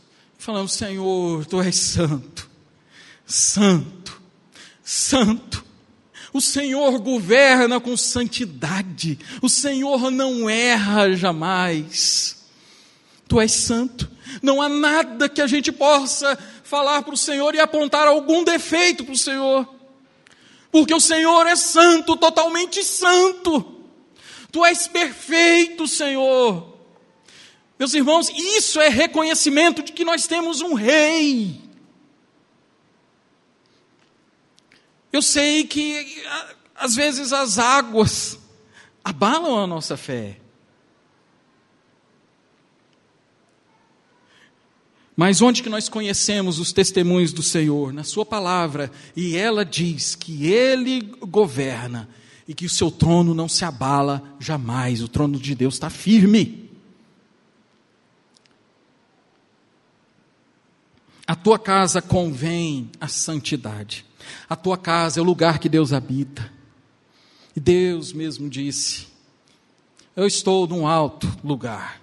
falamos: 0.43 0.73
Senhor, 0.73 1.45
tu 1.45 1.61
és 1.61 1.75
santo, 1.75 2.49
santo, 3.25 4.21
santo. 4.83 5.63
O 6.33 6.41
Senhor 6.41 6.99
governa 6.99 7.79
com 7.79 7.95
santidade. 7.95 9.19
O 9.41 9.47
Senhor 9.47 10.09
não 10.11 10.49
erra 10.49 11.13
jamais. 11.13 12.43
Tu 13.27 13.39
és 13.39 13.51
santo. 13.51 14.09
Não 14.41 14.61
há 14.61 14.67
nada 14.67 15.29
que 15.29 15.41
a 15.41 15.47
gente 15.47 15.71
possa 15.71 16.37
falar 16.63 17.03
para 17.03 17.13
o 17.13 17.17
Senhor 17.17 17.53
e 17.53 17.59
apontar 17.59 18.07
algum 18.07 18.43
defeito 18.43 19.03
para 19.05 19.13
o 19.13 19.17
Senhor. 19.17 19.69
Porque 20.71 20.93
o 20.93 20.99
Senhor 20.99 21.45
é 21.45 21.55
santo, 21.55 22.17
totalmente 22.17 22.83
santo. 22.83 23.79
Tu 24.51 24.65
és 24.65 24.87
perfeito, 24.87 25.87
Senhor. 25.87 26.72
Meus 27.83 27.93
irmãos, 27.93 28.29
isso 28.29 28.79
é 28.79 28.87
reconhecimento 28.87 29.83
de 29.83 29.91
que 29.91 30.05
nós 30.05 30.25
temos 30.25 30.61
um 30.61 30.73
rei 30.73 31.61
Eu 35.11 35.21
sei 35.21 35.65
que 35.65 36.23
às 36.73 36.95
vezes 36.95 37.33
as 37.33 37.59
águas 37.59 38.39
abalam 39.03 39.59
a 39.59 39.67
nossa 39.67 39.97
fé. 39.97 40.39
Mas 45.13 45.41
onde 45.41 45.61
que 45.61 45.67
nós 45.67 45.89
conhecemos 45.89 46.59
os 46.59 46.71
testemunhos 46.71 47.33
do 47.33 47.43
Senhor? 47.43 47.91
Na 47.91 48.05
Sua 48.05 48.25
palavra. 48.25 48.89
E 49.13 49.35
ela 49.35 49.65
diz 49.65 50.15
que 50.15 50.45
Ele 50.45 51.01
governa 51.19 52.07
e 52.47 52.53
que 52.53 52.65
o 52.65 52.69
seu 52.69 52.89
trono 52.89 53.33
não 53.33 53.49
se 53.49 53.65
abala 53.65 54.23
jamais. 54.39 55.01
O 55.01 55.09
trono 55.09 55.37
de 55.37 55.53
Deus 55.53 55.73
está 55.73 55.89
firme. 55.89 56.62
A 61.25 61.35
tua 61.35 61.57
casa 61.57 62.01
convém 62.01 62.91
a 62.99 63.07
santidade. 63.07 64.05
A 64.49 64.55
tua 64.55 64.77
casa 64.77 65.19
é 65.19 65.21
o 65.21 65.25
lugar 65.25 65.59
que 65.59 65.69
Deus 65.69 65.93
habita. 65.93 66.51
E 67.55 67.59
Deus 67.59 68.11
mesmo 68.11 68.49
disse: 68.49 69.07
Eu 70.15 70.27
estou 70.27 70.67
num 70.67 70.85
alto 70.85 71.27
lugar, 71.43 72.01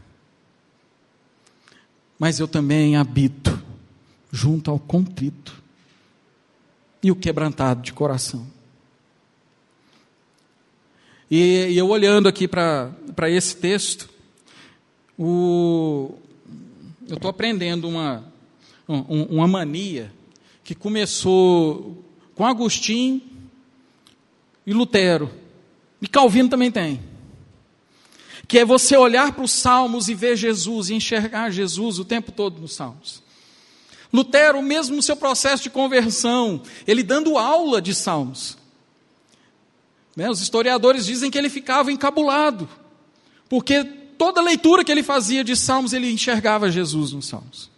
mas 2.18 2.38
eu 2.38 2.48
também 2.48 2.96
habito 2.96 3.60
junto 4.32 4.70
ao 4.70 4.78
contrito 4.78 5.60
e 7.02 7.10
o 7.10 7.16
quebrantado 7.16 7.82
de 7.82 7.92
coração. 7.92 8.46
E, 11.30 11.68
e 11.70 11.78
eu 11.78 11.88
olhando 11.88 12.28
aqui 12.28 12.48
para 12.48 13.30
esse 13.30 13.56
texto, 13.56 14.08
o, 15.18 16.14
eu 17.08 17.16
estou 17.16 17.30
aprendendo 17.30 17.88
uma, 17.88 18.29
uma 18.90 19.46
mania 19.46 20.12
que 20.64 20.74
começou 20.74 22.04
com 22.34 22.44
Agostinho 22.44 23.22
e 24.66 24.72
Lutero. 24.72 25.30
E 26.02 26.08
Calvino 26.08 26.48
também 26.48 26.70
tem. 26.70 27.00
Que 28.48 28.58
é 28.58 28.64
você 28.64 28.96
olhar 28.96 29.32
para 29.32 29.44
os 29.44 29.52
salmos 29.52 30.08
e 30.08 30.14
ver 30.14 30.36
Jesus 30.36 30.90
e 30.90 30.94
enxergar 30.94 31.50
Jesus 31.50 31.98
o 31.98 32.04
tempo 32.04 32.32
todo 32.32 32.60
nos 32.60 32.74
salmos. 32.74 33.22
Lutero, 34.12 34.60
mesmo 34.60 34.96
no 34.96 35.02
seu 35.02 35.16
processo 35.16 35.62
de 35.62 35.70
conversão, 35.70 36.60
ele 36.86 37.02
dando 37.02 37.38
aula 37.38 37.80
de 37.80 37.94
salmos. 37.94 38.58
Né, 40.16 40.28
os 40.28 40.40
historiadores 40.40 41.06
dizem 41.06 41.30
que 41.30 41.38
ele 41.38 41.48
ficava 41.48 41.92
encabulado, 41.92 42.68
porque 43.48 43.84
toda 43.84 44.40
leitura 44.40 44.84
que 44.84 44.90
ele 44.90 45.04
fazia 45.04 45.44
de 45.44 45.54
salmos, 45.54 45.92
ele 45.92 46.10
enxergava 46.10 46.70
Jesus 46.70 47.12
nos 47.12 47.28
salmos. 47.28 47.70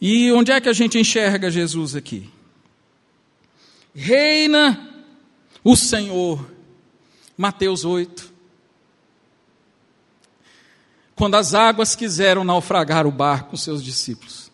E 0.00 0.32
onde 0.32 0.50
é 0.50 0.60
que 0.60 0.68
a 0.68 0.72
gente 0.72 0.98
enxerga 0.98 1.50
Jesus 1.50 1.94
aqui? 1.94 2.30
Reina 3.94 5.04
o 5.62 5.76
Senhor. 5.76 6.50
Mateus 7.36 7.84
8. 7.84 8.32
Quando 11.14 11.34
as 11.34 11.52
águas 11.52 11.94
quiseram 11.94 12.44
naufragar 12.44 13.06
o 13.06 13.12
barco 13.12 13.50
com 13.50 13.56
seus 13.56 13.84
discípulos. 13.84 14.50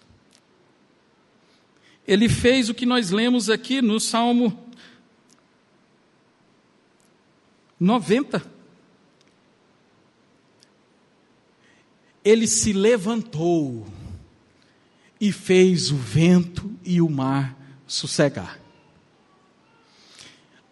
Ele 2.06 2.28
fez 2.28 2.68
o 2.68 2.74
que 2.74 2.86
nós 2.86 3.10
lemos 3.10 3.50
aqui 3.50 3.82
no 3.82 4.00
Salmo 4.00 4.66
90. 7.78 8.44
Ele 12.24 12.46
se 12.48 12.72
levantou 12.72 13.86
e 15.20 15.32
fez 15.32 15.90
o 15.90 15.96
vento 15.96 16.70
e 16.84 17.00
o 17.00 17.08
mar 17.08 17.56
sossegar. 17.86 18.60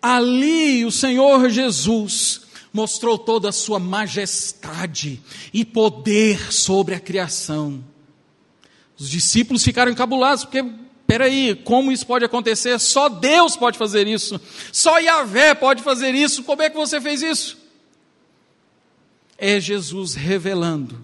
Ali 0.01 0.85
o 0.85 0.91
Senhor 0.91 1.49
Jesus 1.49 2.43
mostrou 2.73 3.17
toda 3.17 3.49
a 3.49 3.53
sua 3.53 3.79
majestade 3.79 5.23
e 5.53 5.65
poder 5.65 6.53
sobre 6.53 6.95
a 6.95 7.01
criação. 7.01 7.83
Os 8.99 9.09
discípulos 9.09 9.65
ficaram 9.65 9.93
encabulados, 9.93 10.45
porque, 10.45 10.63
peraí, 11.07 11.55
como 11.65 11.91
isso 11.91 12.07
pode 12.07 12.25
acontecer? 12.25 12.79
Só 12.81 13.09
Deus 13.09 13.57
pode 13.57 13.79
fazer 13.79 14.07
isso, 14.07 14.41
só 14.73 14.99
Yahvé 14.99 15.55
pode 15.55 15.83
fazer 15.83 16.15
isso, 16.15 16.43
como 16.43 16.63
é 16.63 16.69
que 16.69 16.77
você 16.77 17.01
fez 17.01 17.23
isso? 17.23 17.57
É 19.39 19.59
Jesus 19.59 20.15
revelando 20.15 21.04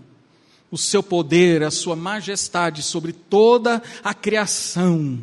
o 0.71 0.79
seu 0.79 1.03
poder, 1.03 1.63
a 1.63 1.71
sua 1.71 1.97
majestade 1.97 2.83
sobre 2.83 3.13
toda 3.13 3.83
a 4.03 4.15
criação. 4.15 5.19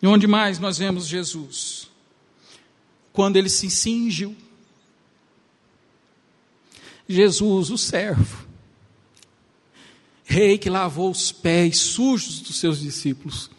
E 0.00 0.06
onde 0.06 0.26
mais 0.26 0.58
nós 0.58 0.78
vemos 0.78 1.06
Jesus? 1.06 1.90
Quando 3.12 3.36
ele 3.36 3.48
se 3.48 3.68
cingiu. 3.68 4.36
Jesus, 7.08 7.70
o 7.70 7.78
servo, 7.78 8.46
rei 10.22 10.58
que 10.58 10.68
lavou 10.68 11.10
os 11.10 11.32
pés 11.32 11.78
sujos 11.78 12.40
dos 12.40 12.56
seus 12.56 12.80
discípulos, 12.80 13.50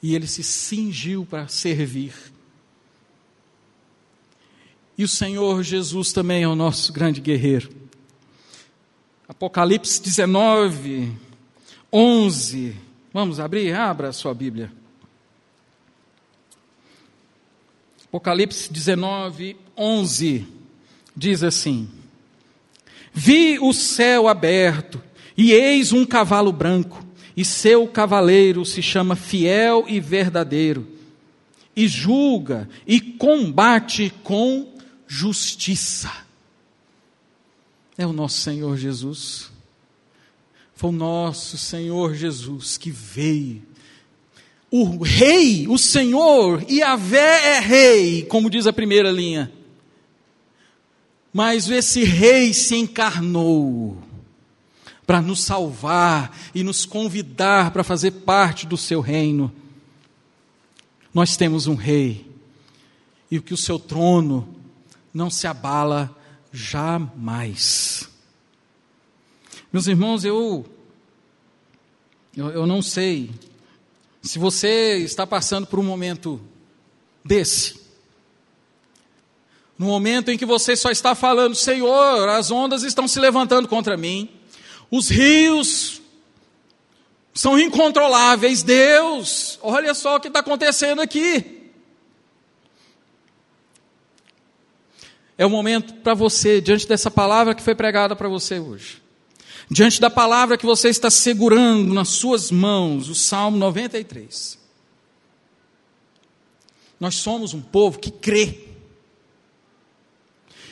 e 0.00 0.14
ele 0.14 0.28
se 0.28 0.44
cingiu 0.44 1.26
para 1.26 1.48
servir. 1.48 2.14
E 4.96 5.02
o 5.02 5.08
Senhor 5.08 5.60
Jesus 5.64 6.12
também 6.12 6.44
é 6.44 6.48
o 6.48 6.54
nosso 6.54 6.92
grande 6.92 7.20
guerreiro. 7.20 7.83
Apocalipse 9.36 10.00
19, 10.00 11.12
11. 11.92 12.76
Vamos 13.12 13.40
abrir? 13.40 13.74
Abra 13.74 14.10
a 14.10 14.12
sua 14.12 14.32
Bíblia. 14.32 14.72
Apocalipse 18.04 18.72
19, 18.72 19.56
11 19.76 20.46
diz 21.16 21.42
assim: 21.42 21.88
Vi 23.12 23.58
o 23.58 23.72
céu 23.72 24.28
aberto, 24.28 25.02
e 25.36 25.52
eis 25.52 25.92
um 25.92 26.06
cavalo 26.06 26.52
branco, 26.52 27.04
e 27.36 27.44
seu 27.44 27.88
cavaleiro 27.88 28.64
se 28.64 28.80
chama 28.80 29.16
Fiel 29.16 29.84
e 29.88 29.98
Verdadeiro, 29.98 30.86
e 31.74 31.88
julga 31.88 32.68
e 32.86 33.00
combate 33.00 34.14
com 34.22 34.72
justiça. 35.08 36.23
É 37.96 38.06
o 38.06 38.12
nosso 38.12 38.40
Senhor 38.40 38.76
Jesus. 38.76 39.50
Foi 40.74 40.90
o 40.90 40.92
nosso 40.92 41.56
Senhor 41.56 42.14
Jesus 42.14 42.76
que 42.76 42.90
veio 42.90 43.62
o 44.76 45.04
rei, 45.04 45.68
o 45.68 45.78
Senhor, 45.78 46.68
Yahvé 46.68 47.58
é 47.58 47.60
rei, 47.60 48.24
como 48.24 48.50
diz 48.50 48.66
a 48.66 48.72
primeira 48.72 49.08
linha. 49.08 49.52
Mas 51.32 51.70
esse 51.70 52.02
rei 52.02 52.52
se 52.52 52.74
encarnou 52.74 54.02
para 55.06 55.22
nos 55.22 55.44
salvar 55.44 56.36
e 56.52 56.64
nos 56.64 56.84
convidar 56.84 57.70
para 57.70 57.84
fazer 57.84 58.10
parte 58.10 58.66
do 58.66 58.76
seu 58.76 59.00
reino. 59.00 59.52
Nós 61.14 61.36
temos 61.36 61.68
um 61.68 61.76
rei 61.76 62.28
e 63.30 63.38
que 63.38 63.54
o 63.54 63.56
seu 63.56 63.78
trono 63.78 64.56
não 65.14 65.30
se 65.30 65.46
abala 65.46 66.20
jamais. 66.54 68.08
Meus 69.72 69.88
irmãos, 69.88 70.24
eu, 70.24 70.64
eu, 72.36 72.48
eu 72.50 72.66
não 72.66 72.80
sei 72.80 73.32
se 74.22 74.38
você 74.38 74.98
está 74.98 75.26
passando 75.26 75.66
por 75.66 75.80
um 75.80 75.82
momento 75.82 76.40
desse, 77.24 77.82
no 79.76 79.86
momento 79.86 80.30
em 80.30 80.38
que 80.38 80.46
você 80.46 80.76
só 80.76 80.92
está 80.92 81.16
falando, 81.16 81.56
Senhor, 81.56 82.28
as 82.28 82.52
ondas 82.52 82.84
estão 82.84 83.08
se 83.08 83.18
levantando 83.18 83.66
contra 83.66 83.96
mim, 83.96 84.30
os 84.88 85.08
rios 85.08 86.00
são 87.34 87.58
incontroláveis, 87.58 88.62
Deus, 88.62 89.58
olha 89.60 89.92
só 89.92 90.16
o 90.16 90.20
que 90.20 90.28
está 90.28 90.38
acontecendo 90.38 91.02
aqui. 91.02 91.63
É 95.36 95.44
o 95.44 95.50
momento 95.50 95.94
para 95.94 96.14
você, 96.14 96.60
diante 96.60 96.86
dessa 96.86 97.10
palavra 97.10 97.54
que 97.54 97.62
foi 97.62 97.74
pregada 97.74 98.14
para 98.14 98.28
você 98.28 98.58
hoje, 98.58 99.02
diante 99.70 100.00
da 100.00 100.08
palavra 100.08 100.56
que 100.56 100.66
você 100.66 100.88
está 100.88 101.10
segurando 101.10 101.92
nas 101.92 102.08
suas 102.08 102.50
mãos, 102.50 103.08
o 103.08 103.14
Salmo 103.14 103.56
93. 103.56 104.58
Nós 107.00 107.16
somos 107.16 107.52
um 107.52 107.60
povo 107.60 107.98
que 107.98 108.10
crê. 108.10 108.68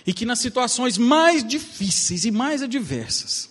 E 0.07 0.13
que 0.13 0.27
nas 0.27 0.41
situações 0.41 0.99
mais 0.99 1.47
difíceis 1.47 2.25
e 2.25 2.31
mais 2.31 2.63
adversas, 2.63 3.51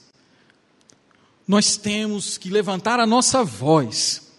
nós 1.48 1.78
temos 1.78 2.38
que 2.38 2.50
levantar 2.50 3.00
a 3.00 3.06
nossa 3.06 3.44
voz 3.44 4.32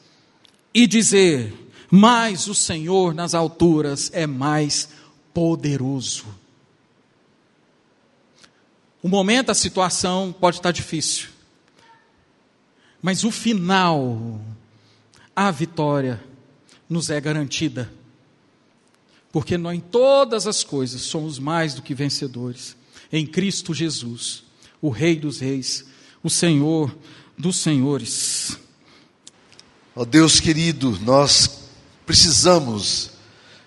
e 0.74 0.86
dizer: 0.86 1.54
Mas 1.90 2.48
o 2.48 2.54
Senhor 2.54 3.14
nas 3.14 3.34
alturas 3.34 4.10
é 4.12 4.26
mais 4.26 4.88
poderoso. 5.32 6.41
O 9.02 9.08
momento, 9.08 9.50
a 9.50 9.54
situação 9.54 10.32
pode 10.38 10.58
estar 10.58 10.70
difícil. 10.70 11.28
Mas 13.02 13.24
o 13.24 13.32
final, 13.32 14.40
a 15.34 15.50
vitória, 15.50 16.22
nos 16.88 17.10
é 17.10 17.20
garantida. 17.20 17.92
Porque 19.32 19.58
nós, 19.58 19.76
em 19.76 19.80
todas 19.80 20.46
as 20.46 20.62
coisas, 20.62 21.00
somos 21.00 21.38
mais 21.38 21.74
do 21.74 21.82
que 21.82 21.94
vencedores. 21.94 22.76
Em 23.10 23.26
Cristo 23.26 23.74
Jesus, 23.74 24.44
o 24.80 24.88
Rei 24.88 25.16
dos 25.16 25.40
Reis, 25.40 25.84
o 26.22 26.30
Senhor 26.30 26.96
dos 27.36 27.56
Senhores. 27.56 28.56
Ó 29.96 30.02
oh 30.02 30.04
Deus 30.04 30.38
querido, 30.38 30.96
nós 31.02 31.62
precisamos 32.06 33.10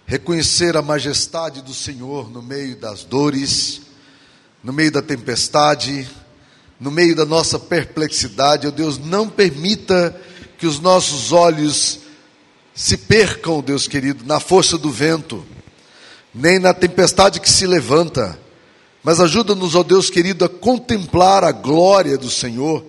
reconhecer 0.06 0.78
a 0.78 0.82
majestade 0.82 1.62
do 1.62 1.74
Senhor 1.74 2.32
no 2.32 2.42
meio 2.42 2.80
das 2.80 3.04
dores 3.04 3.85
no 4.66 4.74
meio 4.74 4.92
da 4.92 5.02
tempestade, 5.02 6.10
no 6.80 6.90
meio 6.90 7.16
da 7.16 7.24
nossa 7.24 7.60
perplexidade, 7.60 8.66
ó 8.66 8.72
Deus, 8.72 8.98
não 8.98 9.30
permita 9.30 10.20
que 10.58 10.66
os 10.66 10.80
nossos 10.80 11.32
olhos 11.32 12.00
se 12.74 12.98
percam, 12.98 13.62
Deus 13.62 13.88
querido, 13.88 14.26
na 14.26 14.40
força 14.40 14.76
do 14.76 14.90
vento, 14.90 15.46
nem 16.34 16.58
na 16.58 16.74
tempestade 16.74 17.40
que 17.40 17.50
se 17.50 17.68
levanta, 17.68 18.40
mas 19.04 19.20
ajuda-nos, 19.20 19.76
ó 19.76 19.84
Deus 19.84 20.10
querido, 20.10 20.44
a 20.44 20.50
contemplar 20.50 21.44
a 21.44 21.52
glória 21.52 22.18
do 22.18 22.32
Senhor 22.32 22.84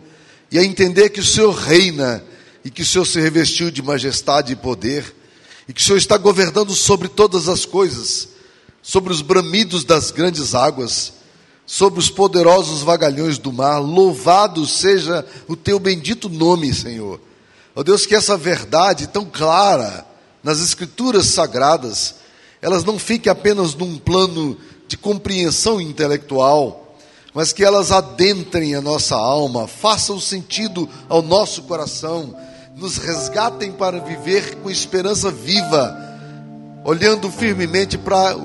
e 0.50 0.58
a 0.58 0.64
entender 0.64 1.10
que 1.10 1.20
o 1.20 1.24
Senhor 1.24 1.52
reina 1.52 2.24
e 2.64 2.70
que 2.70 2.80
o 2.80 2.86
Senhor 2.86 3.04
se 3.04 3.20
revestiu 3.20 3.70
de 3.70 3.82
majestade 3.82 4.54
e 4.54 4.56
poder 4.56 5.14
e 5.68 5.74
que 5.74 5.82
o 5.82 5.84
Senhor 5.84 5.98
está 5.98 6.16
governando 6.16 6.72
sobre 6.72 7.06
todas 7.06 7.50
as 7.50 7.66
coisas, 7.66 8.30
sobre 8.80 9.12
os 9.12 9.20
bramidos 9.20 9.84
das 9.84 10.10
grandes 10.10 10.54
águas 10.54 11.15
sobre 11.66 11.98
os 11.98 12.08
poderosos 12.08 12.82
vagalhões 12.82 13.38
do 13.38 13.52
mar. 13.52 13.78
Louvado 13.78 14.64
seja 14.64 15.26
o 15.48 15.56
teu 15.56 15.80
bendito 15.80 16.28
nome, 16.28 16.72
Senhor. 16.72 17.20
Ó 17.74 17.80
oh 17.80 17.84
Deus, 17.84 18.06
que 18.06 18.14
essa 18.14 18.36
verdade 18.36 19.08
tão 19.08 19.24
clara 19.24 20.06
nas 20.42 20.60
escrituras 20.60 21.26
sagradas, 21.26 22.14
elas 22.62 22.84
não 22.84 22.98
fiquem 22.98 23.30
apenas 23.30 23.74
num 23.74 23.98
plano 23.98 24.56
de 24.86 24.96
compreensão 24.96 25.80
intelectual, 25.80 26.96
mas 27.34 27.52
que 27.52 27.64
elas 27.64 27.90
adentrem 27.90 28.74
a 28.74 28.80
nossa 28.80 29.16
alma, 29.16 29.66
façam 29.66 30.20
sentido 30.20 30.88
ao 31.08 31.20
nosso 31.20 31.64
coração, 31.64 32.34
nos 32.76 32.96
resgatem 32.96 33.72
para 33.72 33.98
viver 33.98 34.56
com 34.56 34.70
esperança 34.70 35.30
viva, 35.30 35.94
olhando 36.84 37.30
firmemente 37.30 37.98
para 37.98 38.36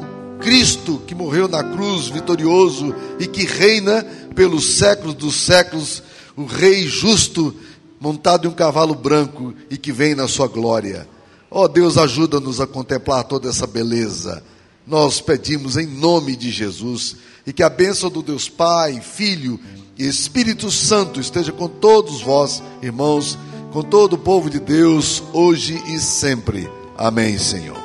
Cristo 0.42 1.02
que 1.06 1.16
morreu 1.16 1.48
na 1.48 1.64
cruz 1.64 2.08
vitorioso 2.08 2.94
e 3.20 3.28
que 3.28 3.46
reina 3.46 4.04
pelos 4.36 4.78
séculos 4.78 5.14
dos 5.14 5.36
séculos, 5.36 6.04
o 6.36 6.46
Rei 6.46 6.88
justo 6.88 7.56
montado 8.00 8.48
em 8.48 8.50
um 8.50 8.54
cavalo 8.54 8.96
branco 8.96 9.54
e 9.70 9.78
que 9.78 9.92
vem 9.92 10.16
na 10.16 10.28
sua 10.28 10.48
glória. 10.48 11.08
Ó 11.50 11.64
oh, 11.64 11.68
Deus, 11.68 11.98
ajuda-nos 11.98 12.60
a 12.60 12.66
contemplar 12.66 13.24
toda 13.26 13.50
essa 13.50 13.68
beleza. 13.68 14.44
Nós 14.88 15.22
pedimos 15.22 15.78
em 15.78 15.86
nome 15.86 16.36
de 16.36 16.50
Jesus 16.50 17.18
e 17.46 17.54
que 17.54 17.62
a 17.62 17.70
bênção 17.70 18.10
do 18.10 18.24
Deus 18.24 18.50
Pai, 18.50 19.00
Filho 19.02 19.60
e 19.98 20.08
Espírito 20.08 20.72
Santo 20.72 21.20
esteja 21.20 21.52
com 21.52 21.68
todos 21.68 22.22
vós, 22.22 22.64
irmãos, 22.82 23.38
com 23.72 23.84
todo 23.84 24.14
o 24.14 24.18
povo 24.18 24.50
de 24.50 24.60
Deus, 24.60 25.22
hoje 25.34 25.82
e 25.88 26.00
sempre. 26.00 26.70
Amém, 26.98 27.38
Senhor. 27.38 27.81